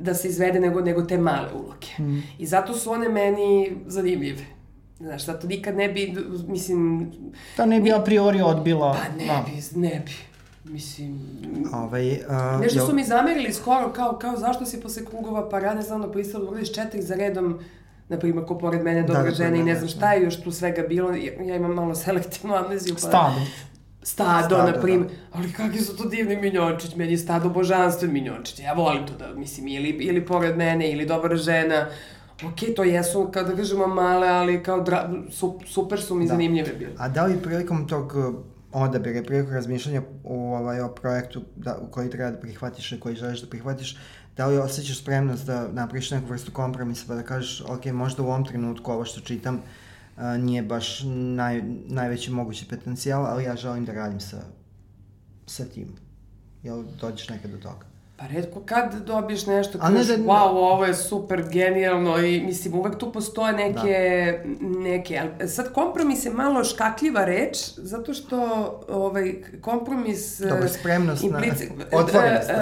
[0.00, 1.86] da se izvede nego, nego te male uloge.
[1.98, 2.22] Mm.
[2.38, 4.44] I zato su one meni zanimljive.
[4.98, 6.14] Znaš, zato nikad ne bi,
[6.48, 7.12] mislim...
[7.56, 8.92] Da ne bi a priori odbila.
[8.92, 9.44] Pa ne da.
[9.46, 10.12] bi, ne bi.
[10.72, 11.20] Mislim...
[11.72, 16.02] Ovaj, uh, nešto su mi zamerili skoro, kao, kao zašto si posle krugova parade znam
[16.02, 17.58] da pristalo da uradiš četiri za redom
[18.08, 20.22] na primjer, ko pored mene dobra da, da žena da, i ne znam šta je
[20.22, 21.12] još tu svega bilo,
[21.44, 22.94] ja imam malo selektivnu amneziju.
[22.94, 23.40] Pa, Stado
[24.08, 25.10] stado, stado na primjer.
[25.10, 25.38] Da.
[25.38, 28.60] Ali kakvi su to divni minjončić, meni je stado božanstven minjončić.
[28.60, 31.86] Ja volim to da, mislim, ili, ili pored mene, ili dobra žena.
[32.44, 36.28] Ok, to jesu, kao da kažemo, male, ali kao dra, su, super su mi da.
[36.28, 36.92] zanimljive bile.
[36.98, 38.34] A da li prilikom tog uh,
[38.72, 43.16] odabira, prilikom razmišljanja u, ovaj, o projektu da, u koji treba da prihvatiš i koji
[43.16, 43.96] želiš da prihvatiš,
[44.36, 48.26] da li osjećaš spremnost da napriš neku vrstu kompromisa pa da kažeš, ok, možda u
[48.26, 49.62] ovom trenutku ovo što čitam uh,
[50.38, 51.02] nije baš
[51.36, 54.36] naj, najveći mogući potencijal, ali ja želim da radim sa,
[55.46, 55.96] sa tim.
[56.62, 57.86] Jel dođeš nekad do toga?
[58.16, 62.98] Pa redko kad dobiješ nešto kažeš, da, wow, ovo je super, genijalno i mislim, uvek
[62.98, 64.80] tu postoje neke, da.
[64.80, 68.38] neke, ali sad kompromis je malo škakljiva reč, zato što
[68.88, 70.40] ovaj, kompromis...
[70.40, 72.50] Dobro, spremnost implici, na otvorenost.
[72.50, 72.56] Uh,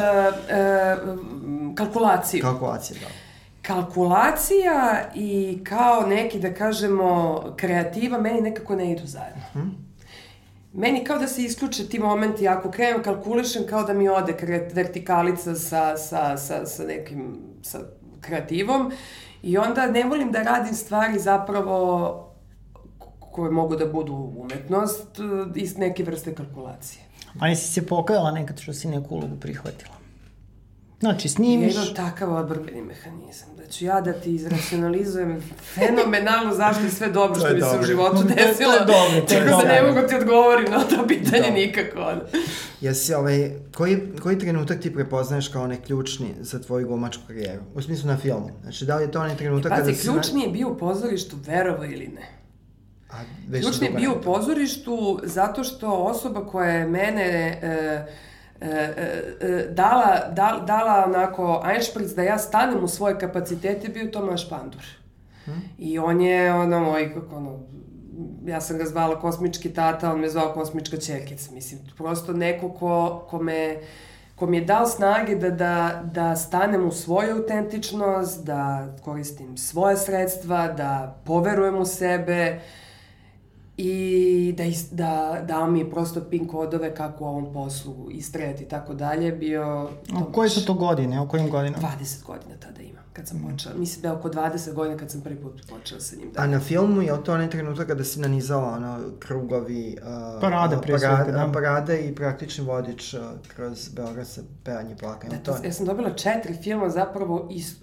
[1.05, 2.43] uh, uh, kalkulaciju.
[2.43, 3.26] Kalkulaciju, da
[3.67, 9.43] kalkulacija i kao neki, da kažemo, kreativa, meni nekako ne idu zajedno.
[9.53, 9.87] Hmm.
[10.73, 14.35] Meni kao da se isključe ti momenti, ako krenem kalkulišem, kao da mi ode
[14.73, 17.79] vertikalica sa, sa, sa, sa nekim, sa
[18.21, 18.93] kreativom
[19.43, 22.23] i onda ne volim da radim stvari zapravo
[23.33, 25.19] koje mogu da budu umetnost
[25.55, 27.03] iz neke vrste kalkulacije.
[27.41, 29.96] A nisi se pokajala nekad što si neku ulogu prihvatila?
[31.01, 31.75] Znači, snimiš...
[31.75, 35.43] Ja imam takav odbrbeni mehanizam, da ću ja da ti izracionalizujem
[35.75, 38.73] fenomenalno zašto je sve dobro što mi se u životu desilo.
[38.73, 39.67] To je dobro, to je dobro.
[39.67, 41.55] da ne mogu ti odgovorim na to pitanje dobro.
[41.55, 42.15] nikako.
[42.81, 47.63] Jesi, ovaj, koji, koji trenutak ti prepoznaješ kao onaj ključni za tvoju glumačku karijeru?
[47.75, 48.51] U smislu na filmu.
[48.63, 50.09] Znači, da li je to onaj trenutak Pazi, kada si...
[50.09, 52.29] Ključni je bio u pozorištu, verovo ili ne.
[53.11, 53.17] A,
[53.61, 57.59] ključni je bio u pozorištu zato što osoba koja je mene...
[57.63, 58.36] E,
[59.71, 64.83] dala, dala, dala onako Einspritz da ja stanem u svoje kapacitete bio Tomaš Pandur.
[65.45, 65.63] Hmm.
[65.79, 67.59] I on je ono moj, kako ono,
[68.47, 71.53] ja sam ga zvala kosmički tata, on me zvao kosmička čekica.
[71.53, 73.77] Mislim, prosto neko ko, ko me
[74.37, 79.97] ko mi je dao snage da, da, da stanem u svoju autentičnost, da koristim svoje
[79.97, 82.86] sredstva, da poverujem u sebe, uh,
[83.77, 88.69] i da, is, da dao mi prosto pin kodove kako u ovom poslu istrajati i
[88.69, 89.89] tako dalje, bio...
[90.15, 91.89] A koje su to godine, o kojim godinama?
[92.01, 93.75] 20 godina tada imam, kad sam počela.
[93.75, 96.33] Mislim da je oko 20 godina kad sam prvi put počela sa njim.
[96.33, 96.43] Da.
[96.43, 99.97] A na filmu je to onaj trenutak kada si nanizala ono, krugovi...
[100.03, 101.51] Uh, parade, prije parade, da.
[101.53, 103.21] Parade i praktični vodič uh,
[103.55, 105.37] kroz Beograd sa pevanje plakanje.
[105.37, 107.75] Da, to, ja sam dobila četiri filma zapravo iz,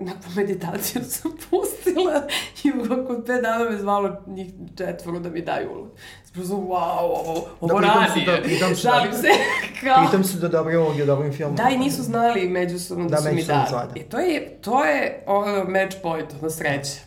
[0.00, 2.22] neku meditaciju sam pustila
[2.64, 5.88] i oko pet dana me zvalo njih četvoro da mi daju ulog.
[6.24, 8.24] Sprosto, wow, ovo, ovo da, radi.
[8.26, 9.28] Da, pitam se, da, se.
[9.80, 10.06] Kao...
[10.06, 11.56] Pitam se da dobre uloge u dobrim filmom.
[11.56, 14.00] Da, i nisu znali međusobno da, da su mi dali.
[14.00, 17.00] E, to je, to je ono, match point, ono sreće.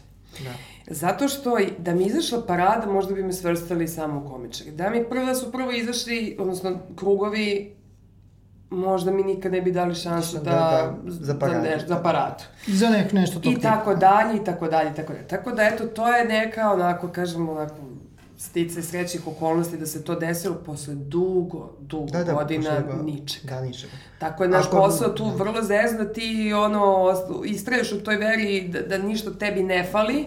[0.43, 0.53] Da.
[0.87, 4.71] Zato što da mi izašla parada, možda bi me svrstali samo u komičari.
[4.71, 7.75] Da mi prvo da su prvo izašli, odnosno krugovi
[8.73, 11.63] možda mi nikad ne bi dali šansu da, da, da za, paradu.
[11.63, 12.43] za, neš, za paradu.
[12.67, 15.27] Za nek nešto tog I tako dalje, i tako dalje, i tako dalje.
[15.27, 17.75] Tako da, eto, to je neka, onako, kažemo, onako,
[18.37, 23.55] stice srećnih okolnosti da se to desilo posle dugo, dugo da, da, godina ga, ničega.
[23.55, 23.93] Da, ničega.
[24.19, 25.31] Tako je naš Ako, posao tu da.
[25.31, 27.13] vrlo zezno, ti ono,
[27.45, 30.25] istraješ u toj veri da, da ništa tebi ne fali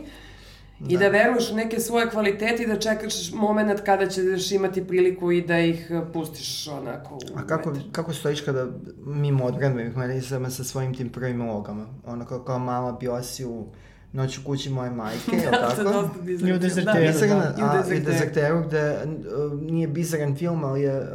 [0.78, 0.94] Da.
[0.94, 5.32] I da veruješ u neke svoje kvalitete i da čekaš moment kada ćeš imati priliku
[5.32, 7.84] i da ih e, pustiš onako u A kako, metar.
[7.92, 8.66] kako stojiš kada
[9.06, 11.86] mimo odbranbenih merisama sa svojim tim prvim ulogama?
[12.06, 13.66] Ono kao, kao mala bio si u
[14.12, 15.82] Noć u kući moje majke, je li tako?
[15.82, 16.10] da, to
[16.46, 17.54] I u Dezerteru, da.
[17.56, 17.94] Da.
[17.94, 21.06] I u Dezerteru, gde uh, nije bizaran film, ali je uh,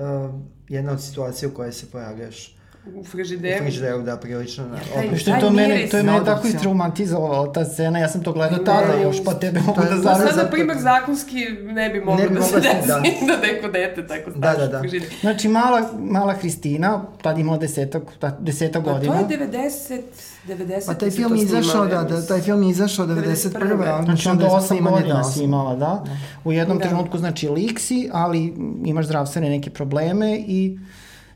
[0.70, 3.64] jedna od situacija u kojoj se pojavljaš u frižideru.
[3.64, 4.68] U frižideru, da, prilično.
[4.68, 8.24] Na, taj, što je to mene, to je mene tako istraumatizovalo, ta scena, ja sam
[8.24, 10.28] to gledao tada još, pa tebe mogu da zarazam.
[10.28, 13.02] Sad, na primer, zakonski ne bi moglo da se desi da.
[13.28, 14.82] da neko dete tako da, da, da.
[15.22, 18.04] Znači, mala, mala Hristina, tad imala desetak,
[18.40, 19.14] desetak pa godina.
[19.14, 20.02] Pa to je 90...
[20.48, 20.86] 90.
[20.86, 24.06] Pa taj film izašao, da, da, taj film izašao 91.
[24.06, 26.04] Znači onda 8 godina si imala, da.
[26.44, 26.84] U jednom da.
[26.84, 28.54] trenutku, znači, liksi, ali
[28.86, 30.80] imaš zdravstvene neke probleme i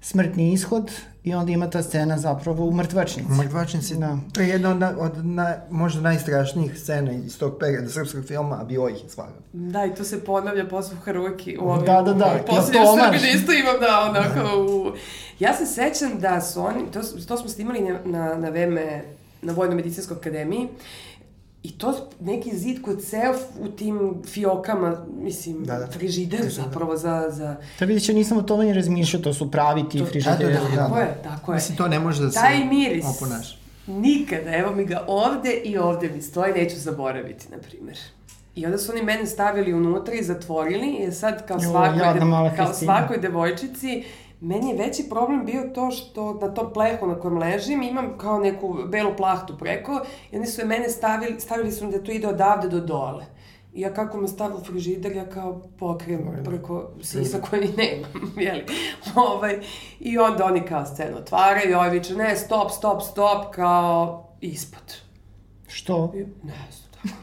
[0.01, 0.91] smrtni ishod
[1.25, 3.31] i onda ima ta scena zapravo u mrtvačnici.
[3.31, 4.17] U mrtvačnici, da.
[4.33, 8.59] To je jedna od, na, od na, možda najstrašnijih scena iz tog perioda srpskog filma,
[8.61, 9.39] a bio ih je svakako.
[9.53, 11.57] Da, i to se ponavlja posle u Haruki.
[11.57, 12.39] U ovim, da, da, da.
[12.47, 14.91] Posljednje ja Srbi isto imam da, onako u...
[15.39, 19.01] Ja se sećam da su oni, to, to smo snimali na, na, na vreme
[19.41, 20.67] na Vojno-medicinskoj akademiji
[21.65, 25.87] I to neki zid koji ceo u tim fiokama, mislim, da, da.
[25.87, 26.49] frižider da.
[26.49, 27.25] zapravo za...
[27.29, 27.55] za...
[27.79, 30.53] Da vidiš, ja nisam o tome ni razmišljao, to su pravi ti to, frižideri.
[30.53, 31.01] Da, da, da, tako da.
[31.01, 31.55] je, tako je.
[31.55, 33.59] Mislim, to ne može da se Taj miris, oponaš.
[33.87, 37.97] nikada, evo mi ga ovde i ovde mi stoji, neću zaboraviti, na primjer.
[38.55, 42.55] I onda su oni mene stavili unutra i zatvorili, i sad kao, svakoj, jo, de,
[42.55, 44.03] kao svakoj devojčici
[44.45, 48.39] Meni je veći problem bio to što na tom plehu na kojem ležim imam kao
[48.39, 52.11] neku belu plahtu preko i oni su je mene stavili, stavili su mi da to
[52.11, 53.25] ide odavde do dole.
[53.73, 58.65] I ja kako me stavila u frižider, ja kao pokrijem preko sisa koji nemam, jeli.
[59.15, 59.59] ovaj,
[59.99, 64.95] I onda oni kao scenu otvaraju i ovaj viče, ne, stop, stop, stop, kao ispod.
[65.67, 66.11] Što?
[66.15, 66.53] I, ne,
[66.91, 67.15] tako.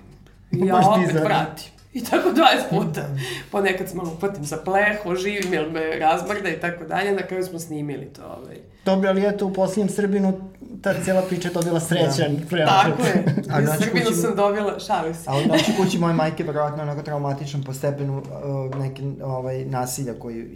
[0.65, 1.82] I ja opet vratim.
[1.93, 3.09] I tako 20 puta.
[3.51, 7.13] Ponekad se malo upatim za pleh, oživim, jel me razmrda i tako dalje.
[7.13, 8.23] Na kraju smo snimili to.
[8.23, 8.57] Ovaj.
[8.85, 10.51] Dobro, ali eto, u posljednjem Srbinu
[10.83, 12.47] ta cijela priča je dobila srećan da.
[12.49, 12.67] Prema.
[12.67, 13.25] Tako je.
[13.53, 14.17] A u Srbinu kući...
[14.17, 15.31] sam dobila, šalim se.
[15.31, 20.15] A u noći kući moje majke verovatno onako traumatičan po stepenu uh, neke ovaj, nasilja
[20.19, 20.47] koji,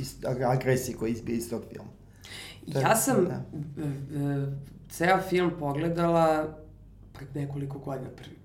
[0.47, 1.91] agresije koji izbije iz tog filma.
[2.73, 3.41] To ja sam da.
[4.91, 6.57] ceo film pogledala
[7.13, 8.36] pred nekoliko godina prvi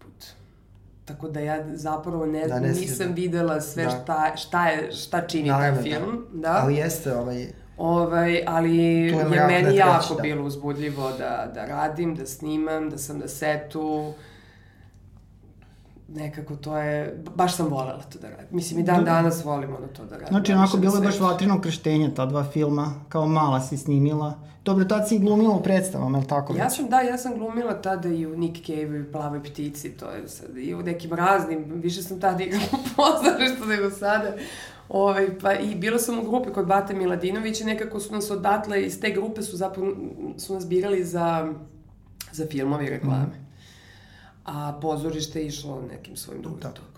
[1.12, 3.13] Tako da ja zapravo ne, da, ne nisam da.
[3.13, 3.89] videla sve da.
[3.89, 5.97] šta, šta, je, šta čini Naravno, taj da.
[5.97, 6.26] film.
[6.34, 6.50] Da.
[6.50, 6.60] da.
[6.63, 7.47] Ali jeste ovaj...
[7.78, 10.21] Ovaj, ali je, je meni jako da.
[10.21, 14.13] bilo uzbudljivo da, da radim, da snimam, da sam na setu.
[16.15, 18.47] Nekako to je, baš sam volela to da radim.
[18.52, 20.28] Mislim i dan danas volim ono to da radim.
[20.28, 24.39] Znači onako bilo je baš vatrino krštenje ta dva filma, kao mala si snimila.
[24.63, 26.56] Dobro, tad si glumila u predstavama, je li tako?
[26.58, 30.10] Ja sam, da, ja sam glumila tada i u Nick Cave i Plavoj ptici, to
[30.10, 34.28] je sad, i u nekim raznim, više sam tada igrala u pozorištu nego sada.
[34.28, 34.41] Ove,
[34.89, 39.00] ovaj, pa i bila sam u grupi kod Bate Miladinovića, nekako su nas odatle, iz
[39.00, 39.91] te grupe su zapravo,
[40.38, 41.54] su nas birali za,
[42.32, 43.26] za filmove i reklame.
[43.26, 43.50] Mm.
[44.45, 46.69] A pozorište je išlo nekim svojim drugim da.
[46.69, 46.91] tokom.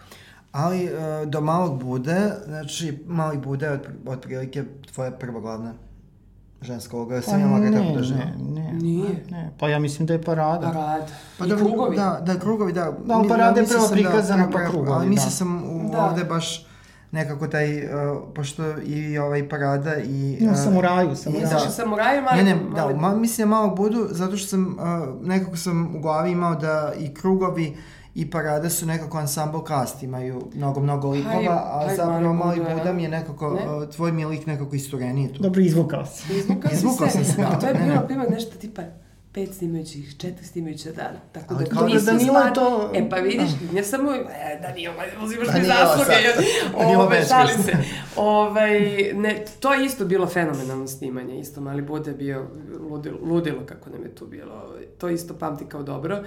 [0.51, 5.73] Ali uh, do malog bude, znači mali bude od, otprilike tvoja prva glavna
[6.62, 8.32] ženska uloga, sam pa ja tako da žena.
[8.39, 9.25] Ne, ne, Nije.
[9.29, 10.67] Ne, pa ja mislim da je parada.
[10.67, 11.08] Parada.
[11.38, 11.95] Pa I da, krugovi.
[11.95, 12.91] Da, da, krugovi, da.
[13.06, 15.32] Da, parada je prvo da prikazana, da, pa krugovi, ali mislio da.
[15.32, 16.06] sam u, da.
[16.06, 16.67] ovde baš
[17.13, 17.91] nekako taj, uh,
[18.36, 20.38] pošto i ovaj parada i...
[20.41, 21.49] Uh, no, samuraju, samuraju.
[21.49, 21.60] Da.
[21.60, 22.43] samuraju, ali...
[22.43, 25.99] Ne, ne, da, ma, mislim da malo budu, zato što sam, uh, nekako sam u
[25.99, 27.78] glavi imao da i krugovi
[28.15, 32.93] i Parada su nekako ansambl cast, imaju mnogo, mnogo likova, a haj, zapravo Mali Buda
[32.93, 33.91] mi je nekako, ne?
[33.91, 35.43] tvoj mi je lik nekako istureniji tu.
[35.43, 36.34] Dobro, izvukao si.
[36.38, 37.60] Izvukao, izvukao sam se, da.
[37.60, 38.82] To je bilo, primjer, nešto tipa
[39.34, 41.19] pet snimajućih, četiri snimajuća dana.
[41.32, 42.91] Tako da to nisam Danilo je to...
[42.93, 44.93] E pa vidiš, ne samo, e, Danilo,
[45.24, 46.13] uzimaš mi zasluge.
[46.76, 47.72] Ove, šali se.
[48.15, 48.80] Ovaj,
[49.13, 52.48] ne, to je isto bilo fenomenalno snimanje, isto Mali Buda je bio
[52.89, 54.54] ludilo, ludilo kako nam je tu bilo.
[54.54, 56.24] Ovaj, to isto pamti kao dobro.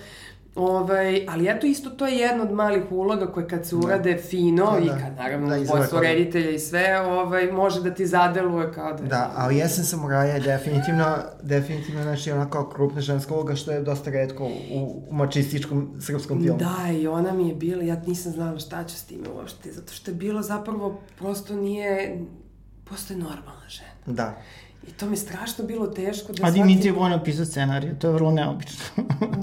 [0.56, 3.86] Ovaj, ali eto isto to je jedna od malih uloga koje kad se da.
[3.86, 4.22] urade da.
[4.22, 8.72] fino da, i kad naravno da, posao reditelja i sve, ovaj, može da ti zadeluje
[8.72, 9.02] kao da...
[9.02, 13.82] Da, ali Jesen samuraja je definitivno, definitivno znači ona kao krupna ženska uloga što je
[13.82, 14.50] dosta redko u,
[15.10, 16.58] u mačističkom srpskom filmu.
[16.58, 19.92] Da, i ona mi je bila, ja nisam znala šta ću s time uopšte, zato
[19.92, 22.18] što je bilo zapravo, prosto nije,
[22.84, 23.90] prosto je normalna žena.
[24.06, 24.34] Da.
[24.88, 28.30] I to mi strašno bilo teško da A Dimitrije Vojna pisao scenariju, to je vrlo
[28.30, 28.84] neobično.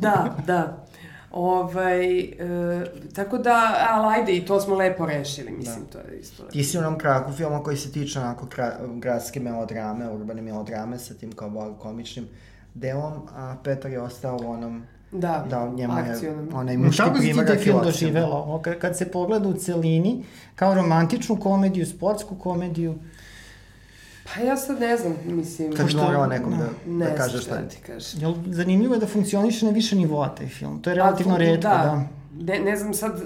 [0.02, 0.86] da, da.
[1.34, 2.36] Ovaj, e,
[3.16, 5.92] tako da, ali ajde, i to smo lepo rešili, mislim, da.
[5.92, 6.54] to je isto lepo.
[6.54, 11.00] Ti si u onom kraku filma koji se tiče onako kra, gradske melodrame, urbane melodrame
[11.00, 12.28] sa tim kao komičnim
[12.74, 17.22] delom, a Petar je ostao u onom Da, da njemu je onaj muški Kako si
[17.22, 18.62] ti primarak film doživela?
[18.82, 20.24] Kad se pogleda u celini,
[20.56, 22.96] kao romantičnu komediju, sportsku komediju,
[24.24, 25.74] Pa ja sad ne znam, mislim...
[25.74, 27.70] Kad bi morao nekom da, ne da kaže šta šta je.
[27.70, 28.22] ti kažem.
[28.22, 30.82] Jel, zanimljivo je da funkcioniše na više nivoa taj film.
[30.82, 32.04] To je relativno Pa, redko, da.
[32.40, 33.22] Ne, ne znam sad,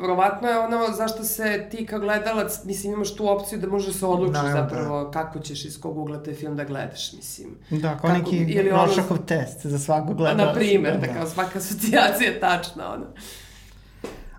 [0.00, 4.06] verovatno je ono zašto se ti kao gledalac, mislim imaš tu opciju da možeš se
[4.06, 4.52] odlučiš da.
[4.52, 7.48] zapravo kako ćeš iz kog ugla taj film da gledaš, mislim.
[7.70, 10.44] Da, kao Kako- neki ili ono- test za svakog gledalca.
[10.44, 13.06] Na primer, da kao svaka asocijacija je tačna, ono.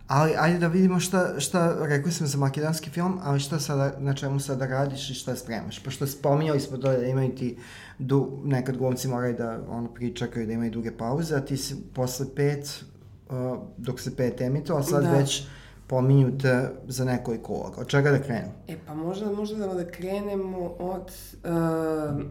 [0.10, 4.14] Ali ajde da vidimo šta, šta rekli smo za makedonski film, ali šta sada, na
[4.14, 5.84] čemu sada radiš i šta spremaš.
[5.84, 7.58] Pošto spominjali smo to da imaju ti,
[8.00, 12.26] du, nekad glumci moraju da ono, pričakaju da imaju duge pauze, a ti si posle
[12.36, 12.84] pet,
[13.30, 13.36] uh,
[13.78, 15.12] dok se pet emito, a sad Da.
[15.12, 15.44] već
[15.88, 17.82] pominju te za nekoliko uloga.
[17.82, 18.50] Od čega da krenu?
[18.68, 21.12] E pa možda, možda da, da krenemo od...
[21.44, 22.22] Uh,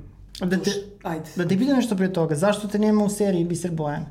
[0.48, 0.70] Da te,
[1.02, 1.24] Ajde.
[1.36, 4.04] da te pitam nešto pre toga, zašto te nema u seriji Biser Bojan?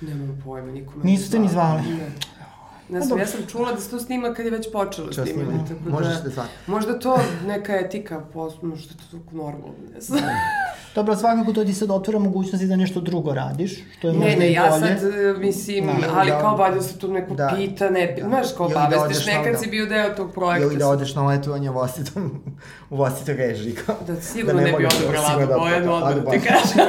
[0.00, 1.04] Nemam pojma, nikome.
[1.04, 1.82] Nisu te ni zvali?
[1.82, 2.10] Ne.
[2.90, 5.26] Ne Pa znam, ja sam čula da se to snima kad je već počelo Čo
[5.26, 5.58] snimanje.
[5.60, 6.50] Tako Možeš da, da zvati.
[6.66, 8.20] Možda to neka etika,
[8.62, 10.20] možda to tako normalno, ne znam.
[10.94, 14.36] Dobro, svakako to ti sad otvara mogućnosti da nešto drugo radiš, što je Ne, možda
[14.36, 14.98] ne, i ja bolje.
[14.98, 15.92] sad, e, mislim, Da.
[16.14, 16.40] ali Da.
[16.40, 17.54] kao valjda se tu neko Da.
[17.56, 18.28] pita, ne, Da.
[18.28, 18.88] znaš, kao Ili da
[19.28, 19.58] nekad da.
[19.58, 20.66] si bio deo tog projekta.
[20.66, 22.42] Ili da odeš na letovanje u vlastitom,
[22.90, 23.74] u vlastitoj režiji.
[23.76, 26.86] Kao, Da, sigurno ne bi možeš- odabrala sigurno Adu Bojanu, odmah da ti kažem.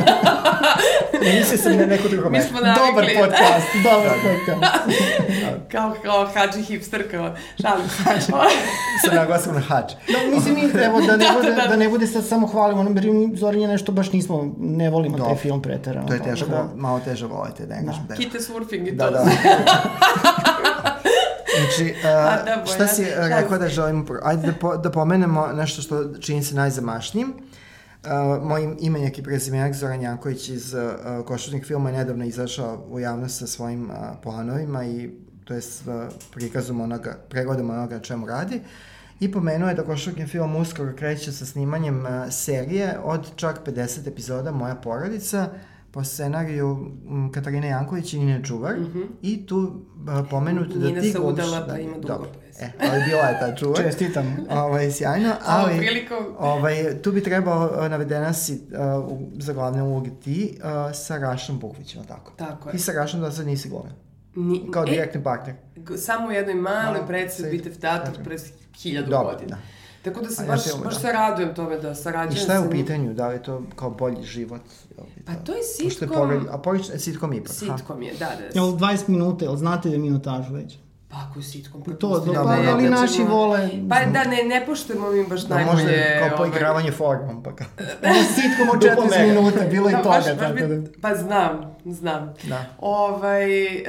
[1.36, 2.50] Mislio sam na neko drugo Mi mesto.
[2.50, 4.76] smo Dobar navikli, podcast, dobar podcast.
[5.72, 8.32] kao, kao hađi hipster, kao, šalim se.
[9.02, 9.92] Sam naglasim na hač.
[9.92, 11.68] Da, mislim, mi, evo, da ne, Da, bude, da, da.
[11.68, 14.90] da ne bude sad samo hvalimo, ono, jer mi Zoran je nešto baš nismo, ne
[14.90, 15.36] volimo taj Dobro.
[15.38, 16.08] film preterano.
[16.08, 16.68] To je teško, Da.
[16.76, 18.16] malo teže volite, da kažem da.
[18.16, 19.12] Kite surfing i Da, to.
[19.12, 19.26] da.
[21.58, 23.58] Znači, uh, A, da, šta si uh, rekao se.
[23.58, 24.06] da želimo...
[24.06, 27.34] pro- Ajde da, po, da pomenemo nešto što čini se najzamašnijim.
[28.04, 28.10] Uh,
[28.44, 30.82] moj imenjak i prezimenak Zoran Janković iz uh,
[31.26, 35.10] košarnih filma je nedavno izašao u javnost sa svojim uh, planovima i
[35.44, 35.94] to je s uh,
[36.32, 38.62] prikazom onoga, pregodom onoga na čemu radi.
[39.20, 44.08] I pomenuo je da košarni film uskoro kreće sa snimanjem uh, serije od čak 50
[44.08, 45.50] epizoda Moja porodica
[45.92, 46.92] po scenariju
[47.32, 48.76] Katarine Janković i Nine Čuvar.
[49.22, 49.74] I tu uh,
[50.30, 52.30] pomenut da Nina ti se glumiš- udala, pa da, ima dugo dobro.
[52.60, 53.78] E, ali bila je ta Čuvar.
[53.78, 54.38] Čestitam.
[54.52, 60.10] Ovaj, sjajno, ali prilikom, ovaj, tu bi trebao navedena si uh, u- za glavne uloge
[60.14, 62.32] ti uh, sa Rašom Bukvićem, tako?
[62.32, 62.72] tako je.
[62.72, 63.92] Ti sa Rašom da sad nisi glumio,
[64.36, 65.56] Ni, kao e, direktni partner.
[65.78, 68.24] g- samo u jednoj maloj Malo, predstavi sad- Bitev teatr tako.
[68.24, 68.38] pre
[68.76, 69.56] hiljadu Dobro, godina.
[69.56, 69.62] da.
[70.04, 71.00] Tako da se ja baš, baš da.
[71.00, 73.14] se radujem tome da I sarađujem šta je u pitanju?
[73.14, 74.62] Da li je to kao bolji život?
[75.26, 77.48] Pa to- je Pošto je porod- a porodični sitcom ipak.
[77.50, 77.78] ha?
[77.78, 78.46] Sitcom je, da, da.
[78.56, 80.78] Jel 20 minuta, jel znate da je minutažu već?
[81.12, 83.70] Pa ako je sitcom, To, da, da pa, ali da naši ćemo- vole...
[83.90, 85.74] Pa da, ne, ne poštujemo mi baš Da, najbolje...
[85.76, 87.68] možda kao ovaj, poigravanje formom, pa kao.
[88.04, 89.34] Ono sitkom od Duplo 40 mega.
[89.34, 90.88] minuta, bilo i Da, toga, baš, baš tako bi- da...
[91.02, 91.52] Pa znam,
[91.86, 92.34] znam.
[92.44, 92.66] Da.
[92.80, 93.84] Ovaj, e,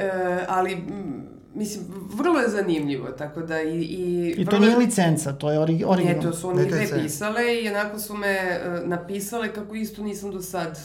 [0.47, 3.77] ali, m, mislim, vrlo je zanimljivo, tako da i...
[3.77, 6.15] I, I to vrlo nije je- licenca, to je ori, original.
[6.15, 10.31] Ne, to su oni dve pisale i onako su me e, napisale kako isto nisam
[10.31, 10.79] do sad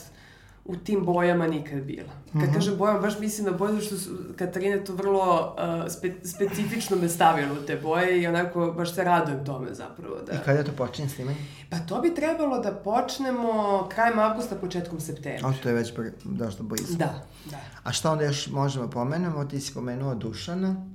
[0.68, 2.09] u tim bojama nikad bila.
[2.33, 2.54] Kad Mhm.
[2.54, 5.54] kažem bojama, baš mislim na boje, što su Katarina to vrlo
[5.85, 10.16] uh, spe, specifično me stavila u te boje i onako baš se radujem tome zapravo.
[10.26, 10.33] Da.
[10.33, 11.37] I kada to počinje snimanje?
[11.70, 13.52] Pa to bi trebalo da počnemo
[13.88, 15.48] krajem avgusta, početkom septembra.
[15.48, 15.92] O, to je već
[16.24, 16.96] dosta blizu.
[16.96, 17.57] Da, da.
[17.85, 19.44] A šta onda još možemo pomenemo?
[19.44, 20.87] Ti si pomenuo Dušana.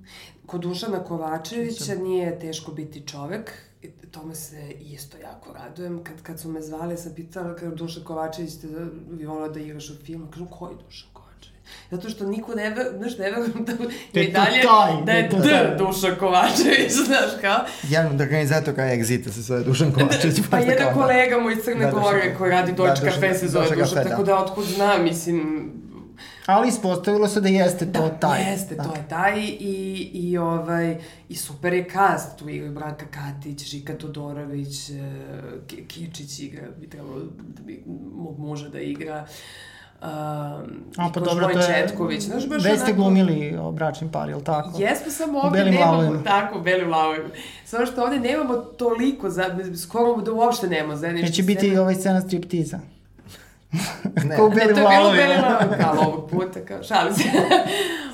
[0.46, 3.52] Kod Dušana Kovačevića nije teško biti čovek.
[4.12, 6.04] Tome se isto jako radujem.
[6.04, 8.68] Kad, kad su me zvali, sam pitala, kao Dušan Kovačević, te
[9.12, 10.28] bi volao da igraš u filmu.
[10.32, 11.24] Kažem, koji Dušan Kovačević?
[11.92, 13.74] Zato što niko ne ve, znaš, ne verujem da
[14.14, 15.78] Da je dalje, taj, da je da D taj.
[15.78, 17.60] Dušan Kovačević, znaš kao.
[17.90, 20.42] Jedan od organizatora Exita se zove Dušan Kovačević.
[20.50, 20.94] Pa jedan da.
[20.94, 24.24] kolega moj iz Crne Da, Gore koji radi Doć da, kafe se zove kafe, tako
[24.24, 24.32] da.
[24.34, 25.70] da otkud znam, mislim,
[26.46, 28.52] Ali ispostavilo se da jeste to taj.
[28.52, 30.98] Jeste, to je taj i, i, ovaj,
[31.30, 34.90] i super je cast, tu igra Branka Katić, Žika Todorović,
[35.68, 37.84] Ki- Kičić igra, bi trebalo da bi
[38.16, 39.26] mog muža da igra.
[40.02, 40.10] Um,
[40.98, 41.66] A pa i dobro, to je...
[41.68, 44.82] Četković, znaš, baš Već ste onako- glumili o bračnim par, jel tako?
[44.82, 46.24] Jesmo samo ovde nemamo, lavovima.
[46.24, 47.30] tako, u belim lavovima.
[47.66, 49.46] Samo što ovde nemamo toliko, za,
[49.84, 52.80] skoro da uopšte nemamo zajedničke Neće biti ovaj scena striptiza.
[54.24, 54.36] Ne.
[54.36, 55.24] Kao u Ne, belim to je bilo lavovima.
[55.24, 57.24] belim lavovima, ovog puta, kao, šalim se.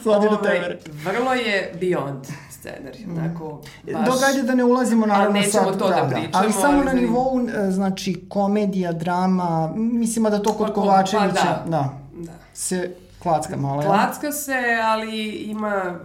[0.04, 0.80] Sladi na tebe.
[1.06, 2.20] Vrlo je beyond
[2.52, 4.06] scenarij, onako, baš...
[4.06, 5.80] Dok ajde da ne ulazimo naravno Ali nećemo sad.
[5.80, 10.42] to da da, pričamo, Ali samo ali na nivou, e, znači, komedija, drama, mislim da
[10.42, 11.66] to kod Pa, ko- Kovačevića, pa da.
[11.68, 12.34] da, Da.
[12.54, 13.92] se klacka malo, jel?
[13.92, 16.00] Klacka se, ali ima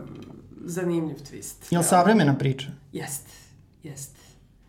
[0.58, 1.54] zanimljiv twist.
[1.70, 1.88] Jel Da.
[1.88, 2.66] savremena priča?
[2.92, 3.26] Jest,
[3.82, 4.16] jest.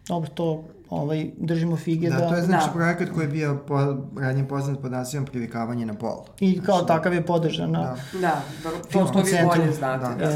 [0.07, 0.63] Dobro, to
[0.95, 2.17] ovaj, držimo fige da...
[2.17, 2.73] Da, to je znači da.
[2.73, 3.75] projekat koji je bio po,
[4.19, 6.23] radnje poznat pod nazivom privikavanje na pol.
[6.39, 7.95] I kao znači, takav je podržan na...
[8.13, 8.19] Da,
[8.63, 10.25] da, to, to vi bolje znate.
[10.25, 10.31] Da, da.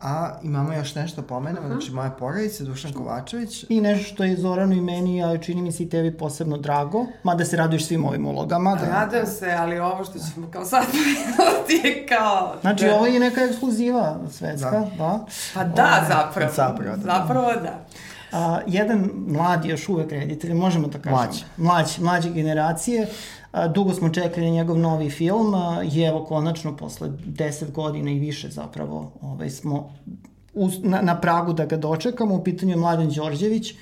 [0.00, 1.76] A imamo još nešto pomenemo, uh -huh.
[1.76, 3.64] znači moja porodica, Dušan Kovačević.
[3.68, 7.06] I nešto što je Zoranu i meni, a čini mi se i tebi posebno drago,
[7.22, 8.74] mada se raduješ svim ovim ulogama.
[8.74, 8.86] Da.
[8.86, 10.84] Radujem se, ali ovo što ćemo kao sad
[11.66, 12.56] ti je kao...
[12.60, 12.94] Znači da.
[12.94, 14.90] ovo je neka ekskluziva svetska, da.
[14.98, 15.24] da.
[15.54, 16.52] Pa da, zapravo.
[16.52, 17.02] Zapravo, da.
[17.02, 17.84] Zapravo da.
[18.32, 21.16] A, jedan mladi još uvek reditelj, možemo da kažemo.
[21.16, 21.44] Mlađi.
[21.56, 23.06] Mlađi, mlađe generacije.
[23.52, 28.10] A, dugo smo čekali na njegov novi film a, i evo konačno posle 10 godina
[28.10, 29.92] i više zapravo ovaj, smo
[30.54, 32.34] uz, na, na pragu da ga dočekamo.
[32.34, 33.74] U pitanju je Mladen Đorđević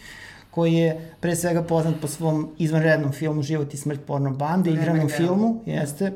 [0.51, 5.09] koji je pre svega poznat po svom izvanrednom filmu Život i smrt porno bande, igranom
[5.09, 6.13] filmu, jeste,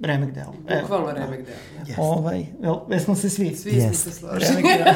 [0.00, 0.54] remek delo.
[0.82, 1.58] Bukvalno remek delo.
[1.86, 1.94] Yes.
[1.98, 2.46] Ovaj,
[2.90, 3.56] jesmo se svi?
[3.56, 3.84] Svi yes.
[3.84, 4.62] smo se složili.
[4.62, 4.86] Remek.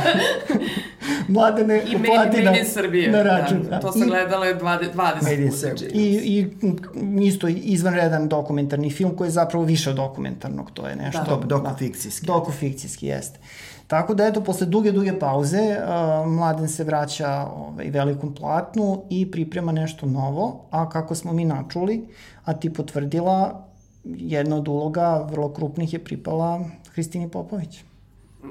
[1.28, 3.10] Mladene I made in Srbije.
[3.10, 3.62] Na račun.
[3.62, 3.80] Da, da.
[3.80, 5.86] To sam I, gledala 20, 20 puta.
[5.92, 10.70] I, I isto izvanredan dokumentarni film koji je zapravo više od dokumentarnog.
[10.70, 11.24] To je nešto.
[11.24, 12.26] Da, dokufikcijski.
[12.26, 13.38] Da, dokufikcijski, jeste.
[13.86, 19.30] Tako da, eto, posle duge, duge pauze, uh, Mladen se vraća ovaj, velikom platnu i
[19.30, 22.08] priprema nešto novo, a kako smo mi načuli,
[22.44, 23.69] a ti potvrdila,
[24.04, 26.60] jedna od uloga vrlo krupnih je pripala
[26.92, 27.84] Hristini Popović.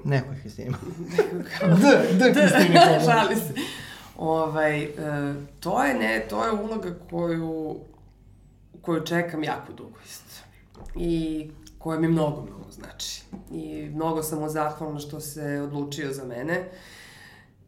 [0.04, 0.70] Nekoj Hristini.
[2.20, 3.06] d, d Hristini Popović.
[3.06, 3.54] Šali se.
[4.18, 4.90] Ovaj, e,
[5.60, 7.80] to je ne, to je uloga koju,
[8.82, 10.44] koju čekam jako dugo isto.
[10.96, 11.48] I
[11.78, 13.22] koja mi mnogo, mnogo znači.
[13.52, 16.70] I mnogo sam mu zahvalna što se odlučio za mene.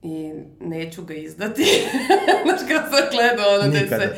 [0.01, 1.63] I neću ga izdati.
[2.43, 4.15] Znaš, kad sam gledao ono gde se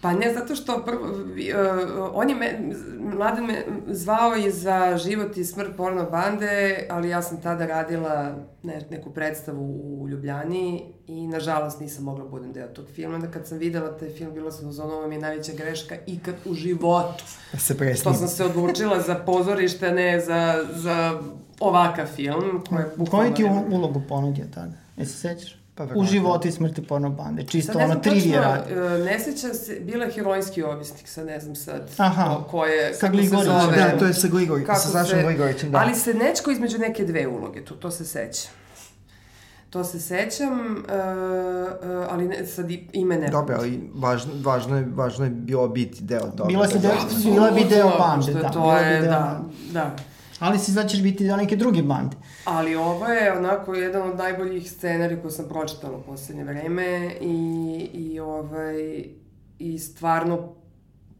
[0.00, 2.60] Pa ne, zato što prvo, uh, on je me,
[2.98, 8.36] mladen me zvao je za život i smrt porno bande, ali ja sam tada radila
[8.62, 13.14] ne, neku predstavu u Ljubljani i nažalost nisam mogla da budem deo tog filma.
[13.14, 16.34] Onda kad sam videla taj film, bila sam za ovo mi je najveća greška ikad
[16.44, 17.24] u životu.
[17.58, 18.04] Se presnim.
[18.04, 21.20] To sam se odlučila za pozorište, ne za, za
[21.60, 22.64] ovakav film.
[23.10, 24.72] Koji ti ulogu ponudio tada?
[24.96, 25.65] Jesi se sećaš?
[25.76, 27.46] Pa, u životu i smrti porno bande.
[27.46, 28.72] Čisto ono trivije radi.
[28.72, 32.94] Uh, ne sećam se, bila je herojski ovisnik, sad ne znam sad Aha, ko je,
[32.94, 33.70] sa Gligorićem.
[33.76, 35.78] Da, to je sa Gligorićem, sa Sašom Gligorićem, da.
[35.78, 38.48] Ali se nečko između neke dve uloge, to, to se seća.
[39.70, 43.28] To se sećam, uh, uh, ali ne, sad ime ne.
[43.28, 46.48] Dobro, ali važno, važno, je, važno je bilo biti deo toga.
[46.48, 46.92] Bila se deo,
[47.24, 48.50] bila bi deo bande, da.
[48.50, 49.40] To je, da,
[49.72, 49.96] da.
[50.38, 52.16] Ali si ćeš biti deo neke druge bande.
[52.44, 57.88] Ali ovo je onako jedan od najboljih scenarija koje sam pročitala u poslednje vreme i,
[57.92, 59.04] i, ovaj,
[59.58, 60.52] i stvarno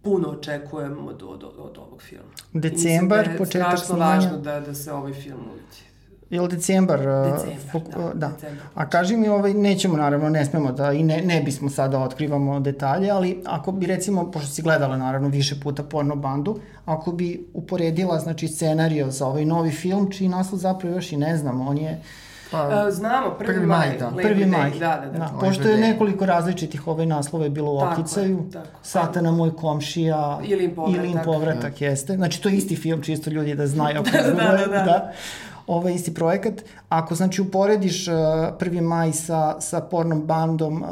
[0.02, 2.32] puno očekujem od, od, od ovog filma.
[2.52, 3.76] Decembar, da početak snimanja.
[3.76, 5.85] strašno važno da, da se ovaj film uvidi.
[6.30, 6.98] Ili decembar?
[6.98, 8.14] Decembar, uh, da.
[8.14, 8.28] da.
[8.28, 8.66] Decembar.
[8.74, 12.60] A kaži mi, ovaj, nećemo naravno, ne smemo da, i ne, ne bismo sada otkrivamo
[12.60, 17.46] detalje, ali ako bi recimo, pošto si gledala naravno više puta porno bandu, ako bi
[17.54, 21.78] uporedila znači scenario za ovaj novi film, čiji naslov zapravo još i ne znamo, on
[21.78, 22.02] je
[22.50, 24.10] Pa, uh, znamo, prvi, prvi maj, maj da.
[24.22, 25.18] Prvi maj, da, da, da.
[25.18, 28.46] da pošto je nekoliko različitih ove naslove bilo u opticaju,
[28.82, 31.84] Satana moj komšija, Ilin povratak, Ilin povratak da.
[31.84, 32.14] jeste.
[32.14, 34.02] Znači, to je isti film, čisto ljudi da znaju.
[34.12, 34.84] da, da, da, da.
[34.84, 35.12] da
[35.66, 36.64] ovaj isti projekat.
[36.88, 38.80] Ako znači uporediš uh, 1.
[38.80, 40.88] maj sa, sa pornom bandom, uh,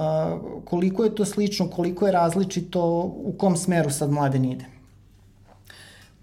[0.64, 2.82] koliko je to slično, koliko je različito,
[3.16, 4.64] u kom smeru sad mladen ide?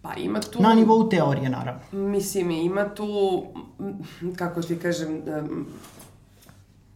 [0.02, 0.62] Pa ima tu...
[0.62, 1.82] Na nivou teorije, naravno.
[1.92, 3.44] Mislim, ima tu,
[4.36, 5.22] kako ti kažem,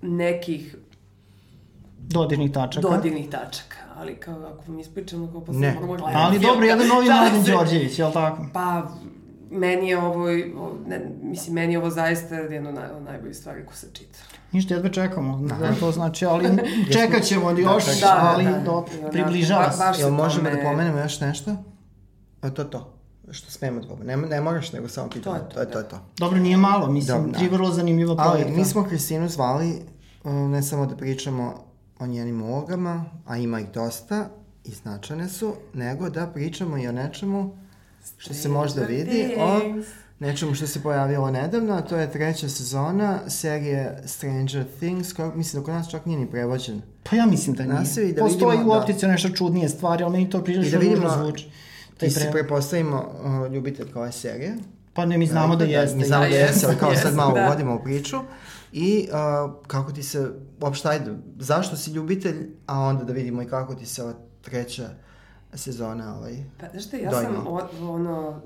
[0.02, 0.76] nekih
[1.98, 2.88] dodirnih tačaka.
[2.88, 5.74] Dodirnih tačaka, ali kao ako vam ispričamo kao posle ne.
[5.74, 6.18] moramo gledati.
[6.18, 8.46] Ali dobro, jedan novi Mladen Đorđević, je li tako?
[8.54, 8.88] Pa,
[9.52, 10.28] meni je ovo,
[10.88, 14.20] ne, mislim, meni je ovo zaista jedno naj, od najboljih stvari ko se čita.
[14.52, 16.50] Ništa, jedva čekamo, da to znači, ali
[16.98, 20.02] čekat ćemo još, da, da, ali da, da, do, približava se.
[20.02, 21.56] Jel možemo da pomenemo još nešto?
[22.42, 22.96] A to to
[23.32, 25.40] što smemo da ne, ne moraš nego samo pitanje.
[25.54, 26.00] To je to, to, je to.
[26.18, 27.56] Dobro, nije malo, mislim, Dobro, tri da.
[27.56, 28.48] vrlo zanimljiva projekta.
[28.48, 29.82] Ali mi smo Kristinu zvali
[30.26, 31.66] ne samo da pričamo
[32.00, 34.30] o njenim ulogama, a ima ih dosta
[34.64, 37.58] i značane su, nego da pričamo i o nečemu
[38.18, 39.60] što se možda vidi o
[40.20, 45.62] nečemu što se pojavilo nedavno, a to je treća sezona serije Stranger Things, koja mislim
[45.62, 46.82] da kod nas čak nije ni prevođen.
[47.04, 48.14] Pa ja mislim da nije.
[48.14, 49.12] Da Postoji vidimo, u optici da.
[49.12, 51.50] nešto čudnije stvari, ali meni to prilično da ružno zvuči.
[51.98, 54.56] Ti se prepostavimo uh, ljubitelj kao je serije.
[54.94, 55.98] Pa ne, mi znamo da, da jeste.
[55.98, 57.46] Mi znamo da, da jeste, ali kao jest, sad malo da.
[57.46, 58.18] uvodimo u priču.
[58.72, 60.30] I uh, kako ti se,
[60.62, 64.90] uopšte ajde, zašto si ljubitelj, a onda da vidimo i kako ti se ova treća
[65.58, 67.30] sezona ovaj, Pa, znaš te, ja dojma.
[67.34, 68.42] sam o, ono,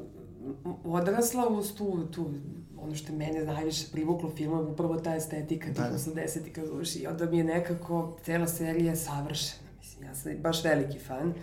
[0.84, 2.30] odrasla uz tu, tu
[2.78, 5.98] ono što mene najviše privuklo filmom, upravo ta estetika tih da, da.
[5.98, 7.00] 80-ika duši.
[7.00, 9.70] I onda mi je nekako, cela serija savršena.
[9.80, 11.34] Mislim, ja sam baš veliki fan.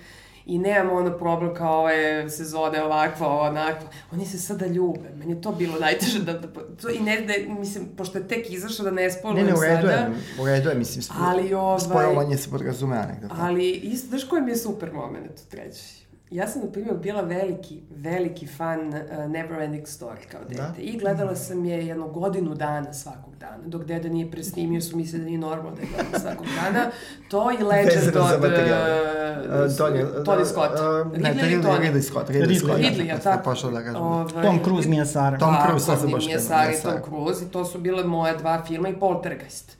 [0.46, 3.88] I nemamo ono problem kao ove sezone ovakva, ovo onakva.
[4.12, 5.10] Oni se sada ljube.
[5.16, 6.48] Meni je to bilo najteže da, da
[6.82, 9.60] to i ne, ne, mislim, pošto je tek izašao da ne spolujem sada.
[9.60, 13.06] Ne, ne, u redu je, u redu je, mislim, spo, ali ovaj, spolovanje se podrazumeva
[13.06, 13.34] nekako.
[13.38, 16.05] Ali, isto, znaš koji mi je super moment u trećoj?
[16.30, 18.94] Ja sam, na primjer, bila veliki, veliki fan uh,
[19.30, 20.62] Neverending Story kao dete.
[20.62, 20.72] Da?
[20.78, 23.62] I gledala sam je jedno godinu dana svakog dana.
[23.66, 26.90] Dok deda nije presnimio, su mislili da nije normalno da je gledala svakog dana.
[27.28, 28.22] To i Legend od...
[28.22, 30.72] Uh, uh, Tony Scott.
[30.74, 32.30] Uh, ne, Ridley, Ridley, Ridley Scott.
[32.30, 32.78] Ridley, Scott.
[32.78, 33.44] Ridley, ja tako.
[33.44, 34.02] Pošao da kažem.
[34.02, 35.38] Ovaj, Tom Cruise, Mia Sara.
[35.38, 37.44] Tom Cruise, sad se baš Mia Sara i Tom Cruise.
[37.44, 39.76] I to su bile moje dva filma i Poltergeist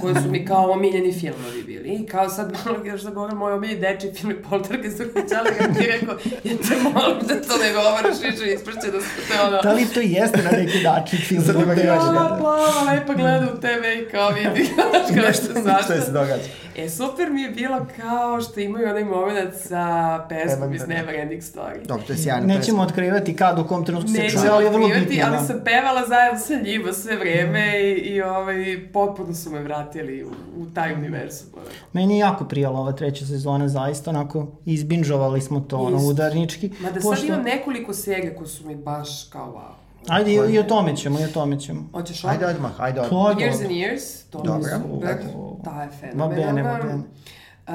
[0.00, 1.88] koji su mi kao omiljeni filmovi bili.
[1.88, 5.28] I kao sad malo još da govorim moj omiljeni deči film i Poltergeist, dok mi
[5.28, 6.14] čali ga ti rekao,
[6.44, 9.62] ja te molim da to ne govoriš više, isprće da su te ono...
[9.62, 11.44] Da li to jeste na neki način film?
[11.44, 15.52] Sad ima plava, plava, lepa gleda u TV i kao vidi, kao nešto
[15.84, 16.44] Što se događa.
[16.76, 21.42] E, super mi je bilo kao što imaju onaj moment sa pesmom iz Never Ending
[21.42, 21.86] Story.
[21.86, 22.82] Dobro, to je sjajna Nećemo pesma.
[22.82, 25.24] otkrivati kad, u kom trenutku se čuje, ali je vrlo bitno.
[25.26, 30.24] ali sam pevala zajedno sa njima sve vreme i, i ovaj, potpuno su me vratili
[30.24, 31.48] u, u taj univerzum.
[31.92, 36.70] Meni je jako prijala ova treća sezona, zaista, onako, izbinžovali smo to, ono, udarnički.
[36.80, 37.16] Mada pošto...
[37.16, 39.80] sad imam nekoliko serija koje su mi baš kao wow.
[40.08, 41.88] Ajde, i, i o tome ćemo, i o tome ćemo.
[41.92, 43.36] Hoćeš Ajde odmah, ajde odmah.
[43.36, 44.68] Years and Years, to Dobro.
[44.68, 45.16] je super.
[45.64, 46.44] Ta je fenomenalna.
[46.52, 46.94] Ma bene, ma bene.
[46.94, 47.74] Uh,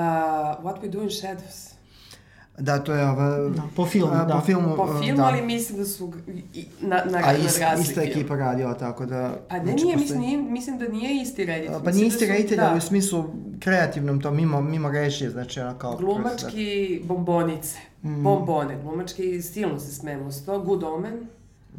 [0.63, 1.74] What We Do in Shadows.
[2.57, 3.49] Da, to je ova...
[3.49, 4.33] Da, po filmu, a, da.
[4.33, 5.25] Po filmu, po filmu da.
[5.25, 6.13] ali mislim da su
[6.81, 9.35] na, na, a is, ista ekipa radila, tako da...
[9.49, 10.19] Pa ne, znači, nije, postoji...
[10.19, 11.83] mislim, mislim da nije isti reditelj.
[11.83, 12.69] Pa nije isti da reditelj, da.
[12.69, 13.25] ali u smislu
[13.59, 15.97] kreativnom to, mimo, mimo režije, znači ono kao...
[15.97, 18.23] Glumački bombonice, mm.
[18.23, 21.27] bombone, glumački silno se smemo s to, Good Omen,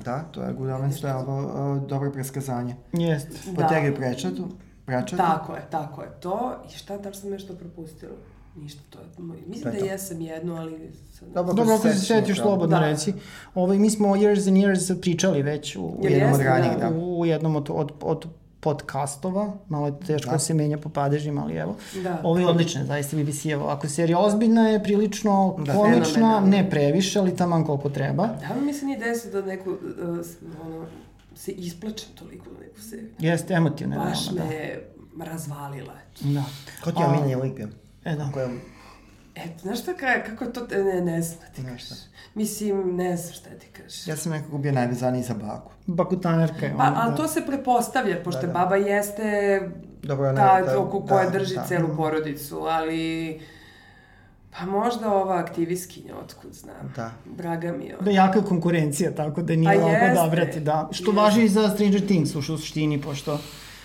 [0.05, 2.77] Da, to je Good Omens, to je ovo uh, dobro preskazanje.
[2.93, 3.37] Jeste.
[3.57, 3.97] Potegli da.
[3.97, 4.49] prečatu,
[4.87, 5.17] prečatu.
[5.17, 6.09] Tako je, tako je.
[6.21, 8.13] To, i šta, da sam nešto propustila?
[8.57, 9.07] Ništa, to je,
[9.47, 9.87] mislim Preto.
[9.87, 10.93] da jesam jedno, ali...
[11.13, 11.29] Sad...
[11.29, 12.89] Dobro, Dobro ako se setiš slobodno da.
[12.89, 13.13] reci.
[13.55, 16.91] Ovaj, mi smo Years and Years pričali već u, u jednom od ranijih, da.
[16.99, 18.27] U jednom od, od, od
[18.61, 20.39] podcastova, malo je teško da.
[20.39, 21.77] se menja po padežima, ali evo.
[22.03, 22.21] Da.
[22.25, 23.69] Ovo je odlično, zaista BBC-evo.
[23.69, 28.27] Ako serija ozbiljna je, prilično da, komična, ne previše, ali taman koliko treba.
[28.27, 29.79] Da, mi se nije desilo da neku, uh,
[30.67, 30.87] ono,
[31.35, 33.11] se isplačem toliko na neku seriju.
[33.19, 33.97] Jeste, emotivna.
[33.97, 34.41] Baš me
[35.17, 35.25] da.
[35.25, 35.95] razvalila.
[36.21, 36.45] Da.
[36.85, 37.61] Ko ti je omiljeni lik?
[38.07, 38.31] E, da.
[38.33, 38.61] Kojom...
[39.35, 41.89] E, znaš šta kaj, kako je to, ne, ne znam da ti kažeš.
[42.35, 44.07] Mislim, ne znam šta ti kažeš.
[44.07, 45.73] Ja sam nekako bio najvezaniji za baku.
[45.87, 46.95] Bakutanerka je pa, ona.
[46.95, 47.17] Pa, ali da.
[47.17, 48.53] to se prepostavlja, pošto da, da.
[48.53, 49.61] baba jeste
[50.03, 51.65] Dobro, ne, ta da, oko koja da, drži da.
[51.65, 53.41] celu porodicu, ali...
[54.59, 56.93] Pa možda ova aktivistkinja, otkud znam.
[56.97, 57.11] Da.
[57.25, 57.97] Draga mi je.
[58.01, 60.89] Da, jaka konkurencija, tako da nije pa lako odabrati, da.
[60.93, 61.21] Što jeste.
[61.23, 63.39] važi i za Stranger Things u suštini, pošto...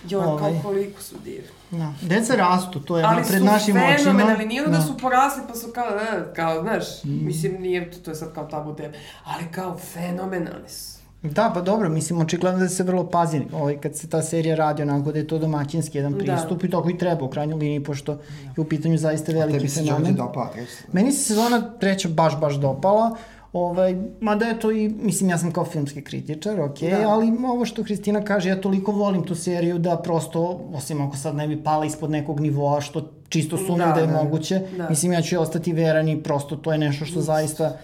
[0.09, 1.60] Jo, ovaj, kao koliko su divni.
[1.71, 1.93] Da.
[2.01, 3.85] Deca rastu, to je ali pred našim očima.
[3.87, 4.71] Ali su fenomenalni, nije da.
[4.71, 7.25] da su porasli pa su kao, da, kao, znaš, mm.
[7.25, 8.93] mislim, nije, to je sad kao tabu tema,
[9.25, 11.01] ali kao fenomenalni su.
[11.23, 14.81] Da, pa dobro, mislim, očigledno da se vrlo pazi ovaj, kad se ta serija radi
[14.81, 16.17] onako da je to domaćinski jedan da.
[16.17, 16.67] pristup da.
[16.67, 18.21] i tako i treba u krajnjoj liniji, pošto da.
[18.57, 19.93] je u pitanju zaista veliki fenomen.
[19.93, 20.49] A tebi se dopala?
[20.91, 23.15] Meni se sezona treća baš, baš dopala.
[23.53, 27.09] Ovaj, mada je to i, mislim, ja sam kao filmski kritičar, ok, da.
[27.09, 31.35] ali ovo što Hristina kaže, ja toliko volim tu seriju da prosto, osim ako sad
[31.35, 34.23] ne bi pala ispod nekog nivoa, što čisto sumnjam da, da je da.
[34.23, 34.89] moguće, da.
[34.89, 37.77] mislim, ja ću ostati veran i prosto to je nešto što zaista,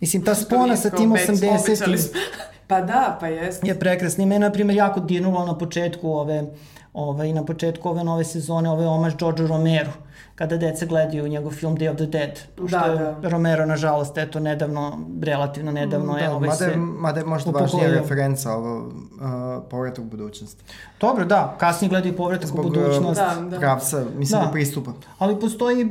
[0.00, 2.08] mislim, ta spona sa tim 80
[2.66, 3.66] Pa da, pa jeste.
[3.66, 4.24] Je prekrasna.
[4.24, 6.44] I mene, na primjer, jako dirnulo na početku ove,
[6.92, 9.92] ove, na početku ove nove sezone, ove omaž George Romero
[10.34, 12.38] kada deca gledaju njegov film Day of the Dead.
[12.54, 13.28] Što da, je da.
[13.28, 16.76] Romero, nažalost, eto, nedavno, relativno nedavno da, je ovaj mada, se...
[16.76, 18.92] Mada je možda važnija referenca ovo, uh,
[19.70, 20.64] povratak u budućnost.
[21.00, 23.20] Dobro, da, kasnije gledaju povratak Zbog, u budućnost.
[23.20, 23.58] Da, da.
[23.58, 24.46] Pravca, mislim da.
[24.46, 24.92] da pristupa.
[25.18, 25.84] Ali postoji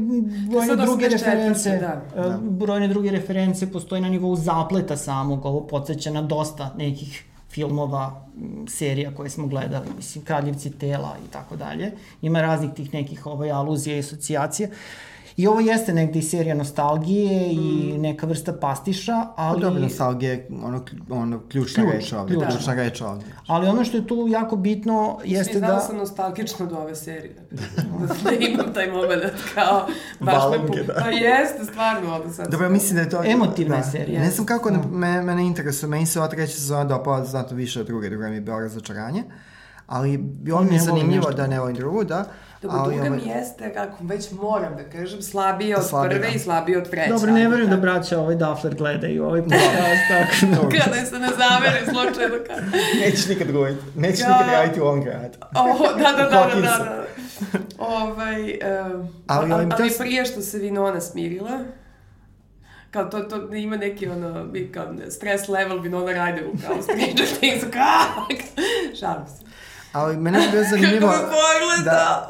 [0.50, 2.02] brojne druge reference, da.
[2.16, 2.38] Uh, da.
[2.42, 8.26] brojne druge reference, postoji na nivou zapleta samog, ovo podsjeća na dosta nekih filmova,
[8.68, 11.92] serija koje smo gledali, mislim, Kraljevci tela i tako dalje.
[12.22, 14.70] Ima raznih tih nekih ovaj, aluzija i asocijacija.
[14.70, 14.76] Uh,
[15.38, 17.60] I ovo jeste negde i serija nostalgije mm.
[17.60, 19.62] i neka vrsta pastiša, ali...
[19.62, 22.50] Dobro, nostalgija je ono, ono ključna Ključ, reč ovde, ključna.
[22.50, 23.26] ključna reč ovde.
[23.48, 25.68] Ali ono što je tu jako bitno jeste da...
[25.68, 27.36] Svi da sam nostalgična od ove serije.
[28.24, 29.24] da imam taj moment
[29.54, 29.88] kao...
[30.20, 30.84] Baš Valanke, me...
[30.84, 30.94] da.
[30.94, 32.52] Pa jeste, stvarno ovde sad.
[32.52, 33.24] Dobro, mislim da je to...
[33.26, 33.84] Emotivna da.
[33.84, 34.22] serija.
[34.22, 34.82] Ne znam kako, da.
[34.92, 38.36] me, mene interesuje, meni se ova treća sezona dopala zato više od druge, druga mi
[38.36, 39.24] je bila razočaranje.
[39.92, 42.26] Ali bilo mi je zanimljivo da ne volim drugu, da.
[42.62, 43.20] Dobro, ali, druga ovaj...
[43.20, 46.36] mi jeste, kako već moram da kažem, slabije od slabije, prve da.
[46.36, 47.10] i slabije od treće.
[47.10, 50.80] Dobro, ne verujem da braća ovaj Duffler gledaju ovaj podcast, tako da.
[50.80, 52.62] Kada se ne zamere slučajno kada.
[53.06, 54.28] Nećeš nikad govoriti, nećeš ja...
[54.28, 55.38] nikad raditi u ovom gradu.
[55.56, 57.06] O, da, da, da, da, da, da.
[57.78, 61.60] ovaj, um, ali, ali, ali prije što se Vinona smirila,
[62.92, 68.26] kao to, to ima neki ono, kao stres level Vinona Ryderu, kao Stranger Things, kao,
[69.00, 69.51] šalim se.
[69.92, 71.08] Ali mene je bilo zanimljivo...
[71.08, 71.92] Kako me pogleda!
[71.92, 72.28] Da...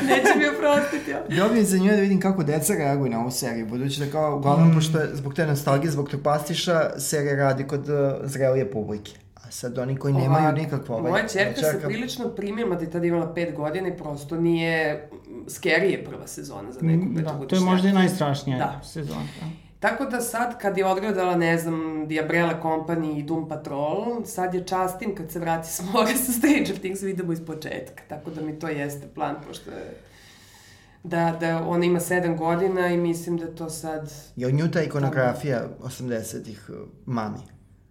[0.08, 1.14] Neće mi oprostiti.
[1.28, 4.70] Bilo bi zanimljivo da vidim kako deca reaguju na ovu seriju, budući da kao, uglavnom,
[4.70, 4.74] mm.
[4.74, 9.12] pošto je zbog te nostalgije, zbog tog pastiša, serija radi kod uh, zrelije publike.
[9.34, 10.96] A sad oni koji nemaju Ova, nikakvo...
[10.96, 11.80] Ovaj, moja čerka čerka...
[11.80, 15.08] se prilično primila da je tada imala pet godina i prosto nije...
[15.46, 18.80] Scary je prva sezona za neku mm, da, to je možda i najstrašnija da.
[18.84, 19.26] sezona.
[19.40, 19.71] Da.
[19.82, 24.54] Tako da sad kad je odgledala, ne znam, The Umbrella Company i Doom Patrol, sad
[24.54, 28.02] je častim kad se vrati s mora sa Stranger Things, vidimo iz početka.
[28.08, 29.94] Tako da mi to jeste plan, pošto je
[31.04, 34.12] da, da ona ima sedam godina i mislim da to sad...
[34.36, 37.38] Je od nju ta ikonografija 80-ih uh, mami?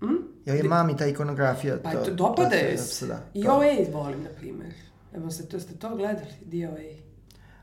[0.02, 0.08] Mm?
[0.46, 1.78] Je je mami ta ikonografija?
[1.84, 2.78] Pa to, dopada je.
[3.08, 4.74] Da, I OA volim, na primer.
[5.14, 7.11] Evo se, to ste to gledali, DOA.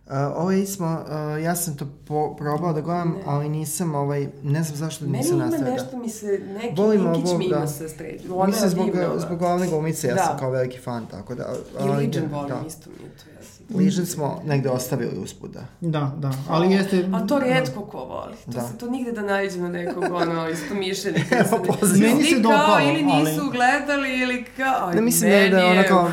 [0.08, 3.22] Uh, ovaj smo, uh, ja sam to po, probao da gledam, ne.
[3.26, 5.64] ali nisam, ovaj, ne znam zašto Meni nisam nastavio.
[5.64, 7.66] Meni ima nešto, mi se, neki Volim linkić ovo, mi ima da.
[7.66, 8.44] sa stređu.
[8.46, 10.24] Mislim, zbog, zbog glavne glumice, ja da.
[10.24, 11.54] sam kao veliki fan, tako da...
[11.80, 12.66] I Legion da, volim, da.
[12.66, 13.57] isto mi je to, ja sam.
[13.74, 15.66] Legion smo negde ostavili uspud, da.
[15.80, 17.08] Da, da, ali jeste...
[17.14, 18.60] A to redko ko voli, to, da.
[18.60, 21.36] se, to nigde da nađe na nekog, ono, isto mišljenika.
[21.50, 22.10] Evo, pozivam.
[22.10, 23.50] Meni se dopalo, ili nisu ali...
[23.52, 24.90] gledali, ili kao...
[24.92, 26.10] Ne mislim da je, da, ono kao,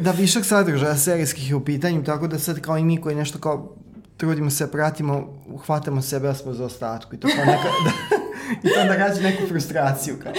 [0.00, 3.38] da višak sadržaja serijskih je u pitanju, tako da sad kao i mi koji nešto
[3.38, 3.74] kao
[4.16, 8.23] trudimo se, pratimo, uhvatamo sebe, da smo za ostatku i to kao neka, da,
[8.62, 10.14] I to onda rađe neku frustraciju.
[10.22, 10.32] Kao,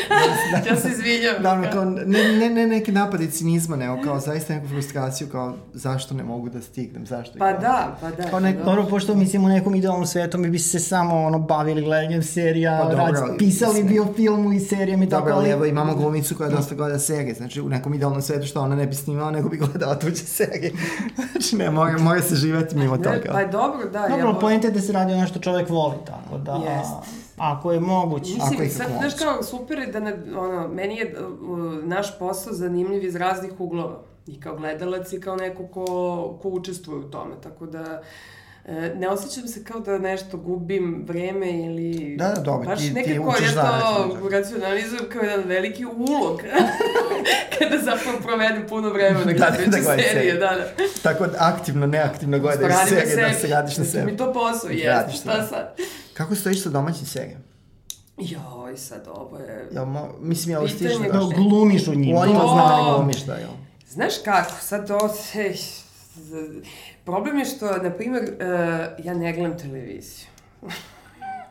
[0.52, 1.44] da, ja se izvinjam.
[1.44, 6.14] Da, kao, ne, ne, ne neki napadi cinizma, nego kao zaista neku frustraciju, kao zašto
[6.14, 7.40] ne mogu da stignem, zašto.
[7.40, 8.30] Pa kao, da, pa da.
[8.30, 11.82] Kao nek, dobro, pošto mislim u nekom idealnom svetu mi bi se samo ono, bavili
[11.82, 15.22] gledanjem serija, pa, dobro, rad, pisali bi o filmu i serijama i tako.
[15.22, 18.62] Dobro, ali evo imamo glumicu koja dosta gleda serije, znači u nekom idealnom svetu što
[18.62, 20.72] ona ne bi snimala, nego bi gledala tuđe serije.
[21.32, 23.30] znači ne, mora, mora se živeti mimo toga.
[23.32, 24.08] Pa je dobro, da.
[24.10, 26.54] Dobro, ja, pojente da se radi o nešto čovek voli, tako da...
[26.54, 28.34] Jest Ako je moguće.
[28.34, 32.20] Mislim, ako je sad, znaš kao, super je da, ne, ono, meni je uh, naš
[32.20, 34.02] posao zanimljiv iz raznih uglova.
[34.28, 35.86] I kao gledalac i kao neko ko,
[36.42, 37.36] ko učestvuje u tome.
[37.44, 38.02] Tako da,
[38.66, 42.16] e, ne osjećam se kao da nešto gubim vreme ili...
[42.18, 46.42] Da, da, dobro, baš ti, nekako ti učiš ja to racionalizujem kao jedan veliki ulog.
[47.60, 50.66] Kada zapravo provedem puno vremena da, da, da, serije, serije, da, da.
[51.04, 54.12] Tako da aktivno, neaktivno gledaš serije, da se radiš na sebi.
[54.12, 55.76] Mi to posao, jeste, šta sad?
[56.18, 57.44] Kako stojiš sa domaćim serijama?
[58.18, 59.70] Joj, sad ovo je...
[59.72, 61.20] Ja, mo, mislim, ja ovo stiš da...
[61.20, 62.20] Da glumiš u njima.
[62.20, 63.50] U onima zna da glumiš, da, jel?
[63.90, 65.54] Znaš kako, sad to se...
[67.06, 70.28] Problem je što, na primjer, uh, ja ne gledam televiziju.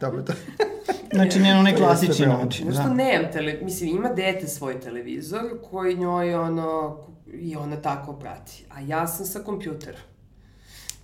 [0.01, 0.33] Dobro, to.
[1.17, 2.65] znači, ne onaj klasični način.
[2.65, 2.95] Znaš što da.
[2.95, 3.59] nemam tele...
[3.63, 6.99] Mislim, ima dete svoj televizor koji njoj, ono,
[7.33, 8.65] i ona tako prati.
[8.71, 10.01] A ja sam sa kompjuterom.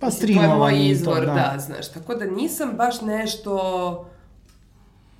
[0.01, 0.49] Pa streamovanje.
[0.49, 1.33] To je moj izvor, to, da.
[1.33, 1.91] da, znaš.
[1.91, 4.09] Tako da nisam baš nešto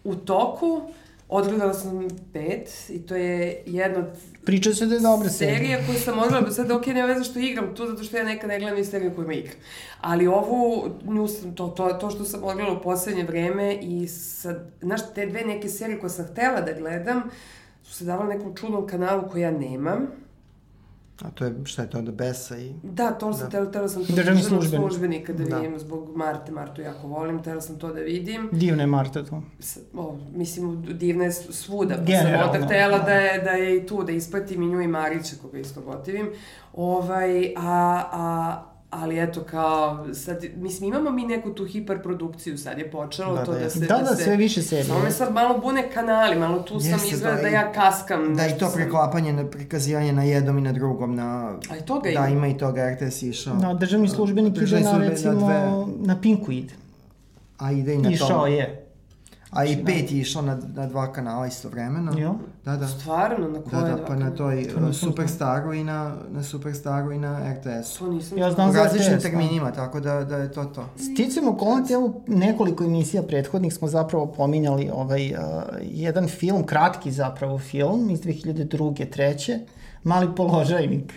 [0.03, 0.81] u toku.
[1.29, 4.05] Odgledala sam pet i to je jedna od
[4.45, 5.57] Priča se da je dobra serija.
[5.57, 8.49] Serija koju sam odgledala, sad ok, nema veze što igram tu, zato što ja nekad
[8.49, 9.55] ne gledam i seriju koju igram.
[10.01, 14.71] Ali ovu, nju sam, to, to, to što sam odgledala u poslednje vreme i sad,
[14.81, 17.23] znaš, te dve neke serije koje sam htela da gledam,
[17.83, 20.07] su se davale nekom čudnom kanalu koji ja nemam
[21.21, 22.73] A to je, šta je to, da Besa i...
[22.83, 23.49] Da, to sam, da.
[23.49, 24.89] tela, tela sam to državni službenik.
[24.89, 28.49] službenika da, da vidim zbog Marte, Martu jako volim, tela sam to da vidim.
[28.51, 29.41] Divna je Marta tu.
[29.93, 33.03] O, mislim, divna je svuda, pa sam onda htela da.
[33.03, 36.29] da, je, da je i tu, da ispratim i nju i Marića, koga isto gotivim.
[36.73, 42.91] Ovaj, a, a, ali eto kao, sad, mislim, imamo mi neku tu hiperprodukciju, sad je
[42.91, 43.79] počelo da, to da, da se...
[43.79, 44.85] Da, da, da sve više serije.
[44.85, 48.35] Samo me sad malo bune kanali, malo tu Jeste, sam izgleda da, da ja kaskam.
[48.35, 51.55] Da, i to preklapanje, na prikazivanje na jednom i na drugom, na...
[51.69, 52.21] A i toga da, ima.
[52.21, 53.55] Da, ima i toga, RTS išao.
[53.55, 55.85] Da, državni službenik ide na, recimo, na, dve...
[56.07, 56.73] na Pinku ide.
[57.57, 58.15] A ide i na to.
[58.15, 58.90] Išao je.
[59.51, 62.19] A i pet je išao na, na dva kanala istovremeno.
[62.19, 62.35] Jo.
[62.65, 62.87] Da, da.
[62.87, 67.17] Stvarno, na koje da, da, pa na toj uh, Superstaru i na, na Superstaru i
[67.17, 67.97] na RTS.
[67.97, 69.75] To nisam ja znam za različnim RTS, terminima, da.
[69.75, 70.85] tako da, da je to to.
[70.95, 75.39] Sticam okolnosti, evo nekoliko emisija prethodnih smo zapravo pominjali ovaj, uh,
[75.81, 79.09] jedan film, kratki zapravo film iz 2002.
[79.09, 79.59] treće,
[80.03, 81.13] Mali položajnik.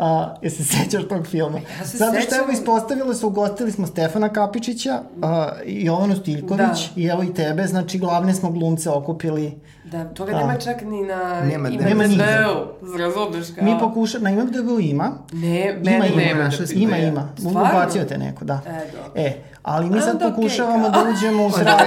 [0.00, 1.58] A, je se sećaš tog filma?
[1.78, 6.90] Ja se Zato što evo ispostavilo se, ugostili smo Stefana Kapičića, a, i Jovanu Stiljković
[6.94, 7.00] da.
[7.00, 9.60] i evo i tebe, znači glavne smo glumce okupili
[9.90, 13.64] Da, toga nema čak ni na nema, nema IMDb-u, razumeš kao.
[13.64, 15.12] Mi pokuša, na IMDb-u ima.
[15.32, 16.50] Ne, mene ima, nema.
[16.74, 17.28] Ima, Da ima, ima.
[17.44, 18.60] Ubacio te neko, da.
[18.66, 19.12] E, dobro.
[19.14, 19.32] E,
[19.62, 21.78] ali mi sad Onda pokušavamo okej, da uđemo u trag.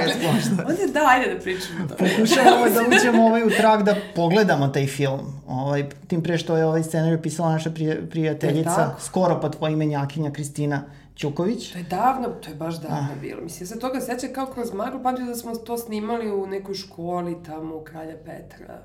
[0.70, 1.96] Onda da, ajde da pričamo to.
[1.96, 5.20] pokušavamo da uđemo ovaj u trag da pogledamo taj film.
[5.48, 9.02] Ovaj, tim pre što je ovaj scenarij pisala naša prije, prijateljica, tako?
[9.02, 10.84] skoro pa tvoja imenjakinja Kristina
[11.16, 11.72] Ćuković.
[11.72, 13.42] To je davno, to je baš davno bilo.
[13.42, 16.76] Mislim, ja se toga seća kao kroz maglu, pamtim da smo to snimali u nekoj
[16.76, 18.82] školi tamo u Kralja Petra.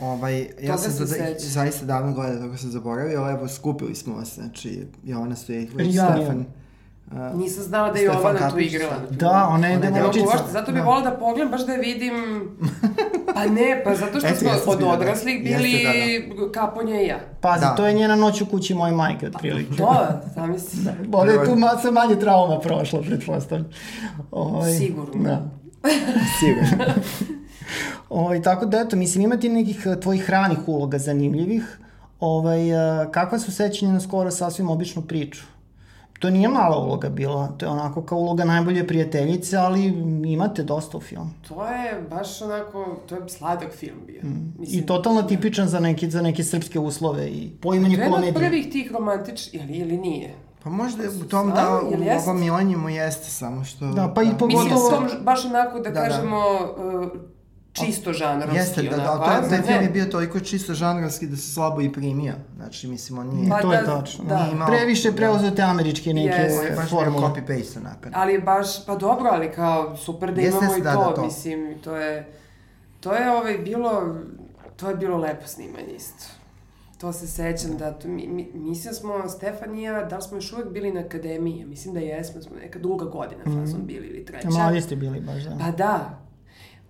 [0.00, 1.48] Ovaj, ja Toga sam se tada, sećam.
[1.50, 6.12] zaista davno godina toga sam zaboravio, ali evo skupili smo vas, znači Jovana Stojković, Ja,
[6.12, 6.38] Stefan.
[6.38, 6.44] ja.
[7.12, 8.96] Uh, Nisam znala da je Stefan Jovana tu Kapić, igrala.
[9.10, 9.16] da.
[9.28, 10.26] Da, ona je Ona devojčica.
[10.26, 12.14] Uopšte, zato bih volila da pogledam, baš da je vidim...
[13.34, 14.86] Pa ne, pa zato što Eto, smo od da.
[14.86, 17.18] odraslih Jeste, bili Kaponja i ja.
[17.40, 17.74] Pazi, Da.
[17.74, 19.76] to je njena noć u kući moje majke, otprilike.
[19.76, 19.96] To,
[20.34, 20.78] zamisli.
[21.12, 23.68] Ona je tu masa manje trauma prošla, pretpostavljam.
[24.30, 25.22] Ovaj, Sigurno.
[25.22, 25.42] Da.
[26.38, 26.84] sigurno.
[28.10, 31.78] Ovaj, tako da, eto, mislim, imati nekih eh, tvojih ranih uloga zanimljivih.
[32.20, 32.70] Ovaj,
[33.02, 35.42] eh, kakva su sećanja na skoro sasvim običnu priču?
[36.18, 39.84] To nije mala uloga bila, to je onako kao uloga najbolje prijateljice, ali
[40.24, 41.30] imate dosta u filmu.
[41.48, 44.20] To je baš onako, to je sladak film bio.
[44.22, 44.52] Mm.
[44.62, 48.24] I totalno tipičan za neke, za neke srpske uslove i poimanje To je jedan od
[48.24, 48.48] komedije.
[48.48, 50.34] prvih tih romantičnih, ili, ili nije?
[50.62, 52.30] Pa možda je u tom da, Jel u jeste?
[52.30, 53.86] ovom Milenijumu jeste samo što...
[53.86, 56.00] Da, pa i Mislim, Pogotovo- tom, baš onako, da, Da, da.
[56.00, 57.08] kažemo, uh,
[57.80, 58.56] čisto žanrovski.
[58.56, 61.80] Jeste, da, da, to je, taj film je bio toliko čisto žanrovski da se slabo
[61.80, 62.34] i primio.
[62.56, 63.50] Znači, mislim, on nije...
[63.50, 64.24] Pa to je da, tačno.
[64.24, 64.42] da.
[64.42, 67.28] Nije imao- Previše preuzete američke neke je baš formule.
[67.28, 68.08] copy-paste onako.
[68.12, 71.24] Ali baš, pa dobro, ali kao super da Jeste, imamo i da, to, da, to.
[71.24, 72.28] mislim, to je,
[73.00, 74.14] to je ovaj bilo,
[74.76, 76.24] to je bilo lepo snimanje isto.
[77.00, 80.36] To se sećam da, to, mi, mi, mislim smo, Stefan i ja, da li smo
[80.36, 84.24] još uvek bili na akademiji, mislim da jesmo, smo neka druga godina fazom bili ili
[84.24, 84.50] treća.
[84.50, 85.56] Mladi ste bili baš, da.
[85.60, 86.18] Pa da.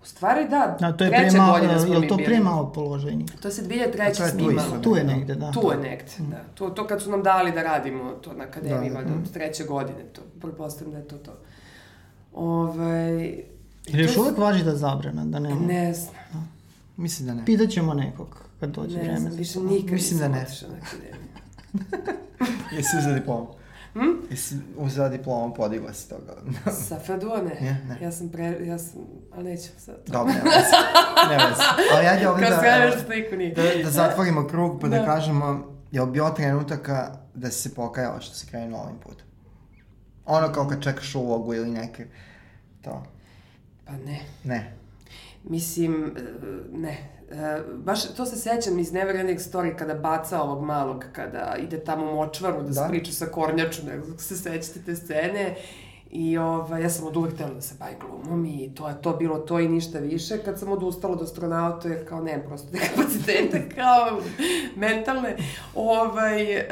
[0.01, 2.15] U stvari da, Da, to je treća pre malo, godina smo je mi li to
[2.15, 2.25] bili.
[2.25, 3.25] pre malo položenje?
[3.41, 3.91] To se 2003.
[4.17, 4.77] to je tu snimalo.
[4.79, 5.51] Tu je negde, da.
[5.51, 6.43] Tu je negde, da.
[6.55, 9.63] To, to kad su nam dali da radimo to na akademiji, Da, valjda od treće
[9.63, 11.31] godine, to, pretpostavljam da je to to.
[12.33, 13.17] Ovaj...
[13.87, 15.61] Jer još to- uvek važi da zabrana, da nema.
[15.61, 16.53] Ne znam,
[16.97, 17.45] Mislim da ne.
[17.45, 18.27] Pitaćemo nekog
[18.59, 19.19] kad dođe ne vreme.
[19.19, 20.41] znam, više nikad Mislim da ne.
[20.41, 21.29] otišla na akademiju.
[22.75, 23.47] Jesi uzela diplomu?
[23.93, 24.27] Hm?
[24.29, 26.35] Jesi uzela diplomu, podigla si toga?
[26.87, 27.57] Sa Fedua ne.
[27.61, 27.97] Ne, ne.
[28.01, 28.57] Ja sam pre...
[28.65, 29.01] Ja sam...
[29.33, 29.95] Ali nećemo sad.
[30.07, 30.75] Dobro, ne vezi.
[31.29, 31.61] Ne vezi.
[31.95, 33.53] Ali ajde ovdje Kad da, što niko nije.
[33.53, 35.05] da, da zatvorimo krug pa da, Da.
[35.05, 39.25] kažemo, je li bilo trenutaka da si se pokajala što si krenula ovim putem?
[40.25, 42.05] Ono kao kad čekaš ulogu ili neke...
[42.81, 43.03] To.
[43.85, 44.19] Pa ne.
[44.43, 44.73] Ne.
[45.43, 46.21] Mislim, e,
[46.71, 46.97] ne.
[47.31, 52.11] E, baš to se sećam iz Neverending Story kada baca ovog malog, kada ide tamo
[52.11, 52.73] u močvaru da, Da.
[52.73, 55.55] se priča sa kornjačom, nego se sećate te scene.
[56.11, 59.13] I ovaj, ja sam od uvek htjela da se bavim glumom i to je to
[59.13, 60.37] bilo to i ništa više.
[60.37, 64.21] Kad sam odustala od astronauta, jer kao nemam prosto te kapacitete kao
[64.75, 65.37] mentalne.
[65.75, 66.65] Ovaj, e,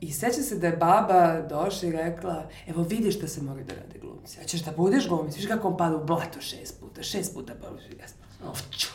[0.00, 3.74] I sećam se da je baba došla i rekla, evo vidiš da se mora da
[3.74, 4.11] rade glumci.
[4.40, 7.52] A ćeš da budeš glumic, vidiš kako on pada u blato šest puta, šest puta
[7.60, 8.88] pa ja sam, ovču.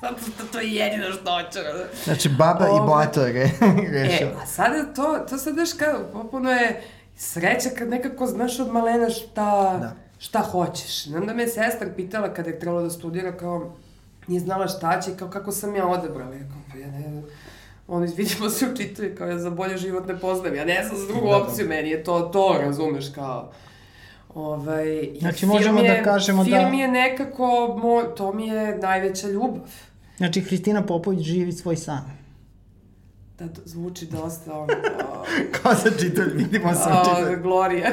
[0.00, 1.58] Zato što to je jedino što hoću.
[2.04, 3.50] Znači, baba i Ovo- blato re, E,
[3.92, 4.30] rešila.
[4.34, 6.82] a sada to, to sad daš kao, popuno je
[7.16, 9.92] sreća kad nekako znaš od malena šta, Da.
[10.18, 11.06] šta hoćeš.
[11.06, 13.72] I onda me je sestra pitala kada je trebalo da studira, kao,
[14.26, 16.34] nije znala šta će, kao kako sam ja odabrala.
[16.34, 17.22] Ja kao, pa ja ne
[17.88, 18.74] ono, vidimo se u
[19.10, 20.56] kao ja za bolje život ne poznajem.
[20.56, 21.36] Ja ne znam za drugu Da, da.
[21.38, 23.50] opciju, meni je to to, razumeš, kao...
[24.34, 27.46] Ovaj, Znači, film možemo da je- kažemo da- Film je nekako,
[27.78, 29.70] mo, to mi je najveća ljubav.
[30.16, 32.10] Znači, Hristina Popović živi svoj san.
[33.38, 34.66] Da, zvuči dosta ono,
[35.62, 37.42] kao- za čitanje, vidimo se u O, čitanju.
[37.42, 37.90] Gloria.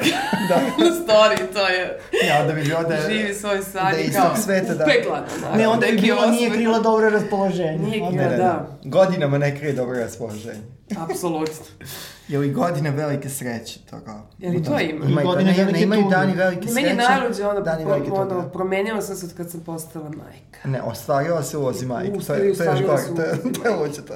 [0.49, 0.55] da.
[1.01, 1.99] story, to je.
[2.27, 3.09] Ja, da bi bilo da je...
[3.11, 4.83] Živi svoj san da i iz kao sveta, da.
[4.83, 7.77] upegla na Ne, onda neki bilo, nije krila dobro raspoloženje.
[7.77, 8.77] Nije krila, da.
[8.83, 10.61] Godinama ne krije dobro raspoloženje.
[10.99, 11.65] Apsolutno.
[12.31, 14.21] Je li godina velike sreće, to kao?
[14.39, 15.05] Je li to ima?
[15.05, 16.15] Ima i Godine godine velike ne, imaju tuge.
[16.15, 16.73] dani velike sreće.
[16.75, 18.21] Meni je najluđe ono, dani pro, velike tuge.
[18.21, 20.69] ono, promenila sam se od kad sam postala majka.
[20.69, 23.75] Ne, ostvarila se ulozi majke, to je, to je još gore, to je, to je
[23.75, 24.13] luđe to.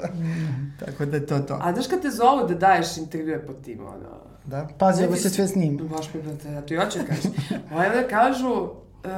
[0.86, 1.60] Tako da je to to.
[1.62, 4.16] A znaš kad te zovu da daješ intervjue po tim, ono...
[4.46, 4.68] Da?
[4.78, 5.84] Pazi, ovo se sve snima.
[5.84, 7.32] Baš mi brate, ja to i hoću da kažem.
[7.74, 8.70] Ovaj onda kažu,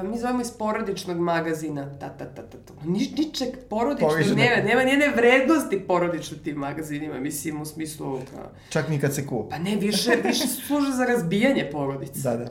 [0.03, 2.73] mi zovemo iz porodičnog magazina, ta, ta, ta, ta, ta.
[2.85, 4.37] Nič, ničeg porodičnog Porodičnog.
[4.37, 9.27] nema, nema njene vrednosti porodično tim magazínima, mislim, u smislu, kao, Čak ni kad se
[9.27, 9.49] kupa.
[9.49, 12.21] pa ne, više, više služe za razbijanje porodice.
[12.21, 12.45] Da, da.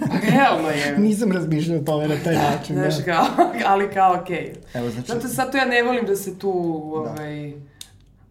[0.00, 0.98] Pa realno je.
[1.08, 2.76] Nisam razmišljao o tome na taj način.
[2.76, 3.02] Znaš, da.
[3.04, 3.26] kao,
[3.72, 4.54] ali kao, okej.
[4.74, 5.08] Evo, znači...
[5.08, 6.50] Zato, zato ja ne volim da se tu,
[6.94, 7.48] ovaj,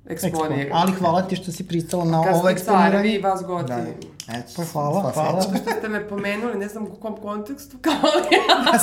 [0.09, 0.28] Ekspo.
[0.28, 0.70] eksponiram.
[0.74, 3.09] Ali hvala ti što si pristala na Kad ovo eksponiranje.
[3.09, 3.68] i vas goti.
[3.68, 3.86] Da.
[4.28, 5.41] Eto, pa hvala, hvala.
[5.41, 7.93] Što ste me pomenuli, ne znam u kom kontekstu, kao
[8.32, 8.80] ja.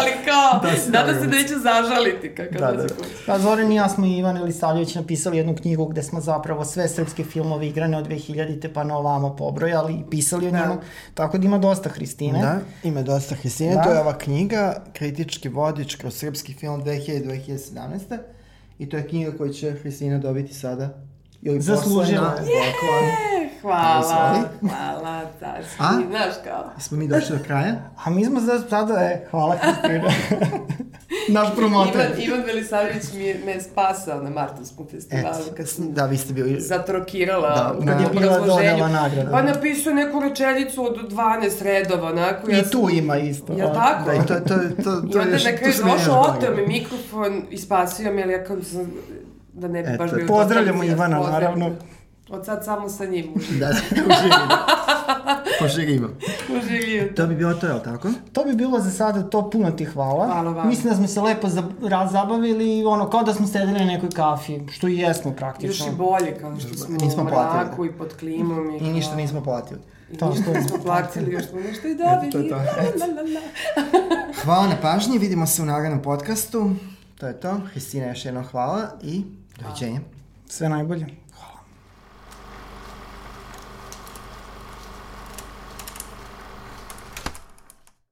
[0.00, 2.94] ali kao, da, da se neće zažaliti kakav da, da.
[3.26, 6.88] Pa Zoran i ja smo i Ivan Elisavljević napisali jednu knjigu gde smo zapravo sve
[6.88, 10.80] srpske filmove igrane od 2000-te pa na ovamo pobrojali i pisali o njima, da.
[11.14, 12.40] tako da ima dosta Hristine.
[12.40, 13.82] Da, ima dosta Hristine, da.
[13.82, 18.18] to je ova knjiga, kritički vodič kroz srpski film 2000-2017.
[18.78, 21.08] I to je knjiga koju će Hristina dobiti sada.
[21.42, 22.34] Ili Zaslužila.
[22.40, 22.72] Je,
[23.62, 25.90] hvala, hvala, da, A?
[26.08, 26.70] znaš kao.
[26.78, 27.74] Smo mi došli do kraja?
[28.04, 30.10] A mi smo sada, e, hvala Hristina.
[31.28, 32.00] Naš promotor.
[32.00, 35.44] Ivan, Ivan Velisavljević mi je, me spasao na Martonskom festivalu.
[35.50, 36.60] Et, kad sam, da, vi ste bili...
[36.60, 39.30] Zatrokirala da, kad je bila donela nagrada.
[39.30, 42.50] Pa napisao neku rečenicu od 12 redova, onako.
[42.50, 43.52] Ja I tu ima isto.
[43.52, 44.10] Ja tako?
[44.10, 47.58] Da, i to, to, to, to, I onda na kraju došao oteo mi mikrofon i
[47.58, 48.90] spasio me, ali ja kao sam
[49.58, 50.26] da ne bi baš bio...
[50.26, 51.70] Pozdravljamo Ivana, naravno.
[52.30, 54.48] Od sad samo sa njim da, uživam.
[55.60, 56.18] Požirivam.
[56.48, 57.14] Požirivam.
[57.14, 58.08] To bi bilo to, je li tako?
[58.32, 60.26] To bi bilo za sada to, puno ti hvala.
[60.26, 60.68] Hvala vam.
[60.68, 61.62] Mislim da smo se lepo za,
[62.10, 65.86] zabavili, ono, kao da smo sedeli na nekoj kafi, što i jesmo praktično.
[65.86, 68.70] Još i bolje, kao što smo nismo u mraku i pod klimom.
[68.70, 69.80] I, I ništa nismo platili.
[70.12, 72.32] I to, ništa nismo platili, još smo nešto i dobili.
[72.32, 72.56] to je to.
[72.56, 73.40] La, la, la.
[74.44, 76.70] Hvala na pažnji, vidimo se u narednom podcastu.
[77.18, 77.60] To je to.
[77.70, 79.24] Hristina još jednom hvala i
[79.62, 80.00] doviđenja.
[80.48, 81.06] Sve najbolje.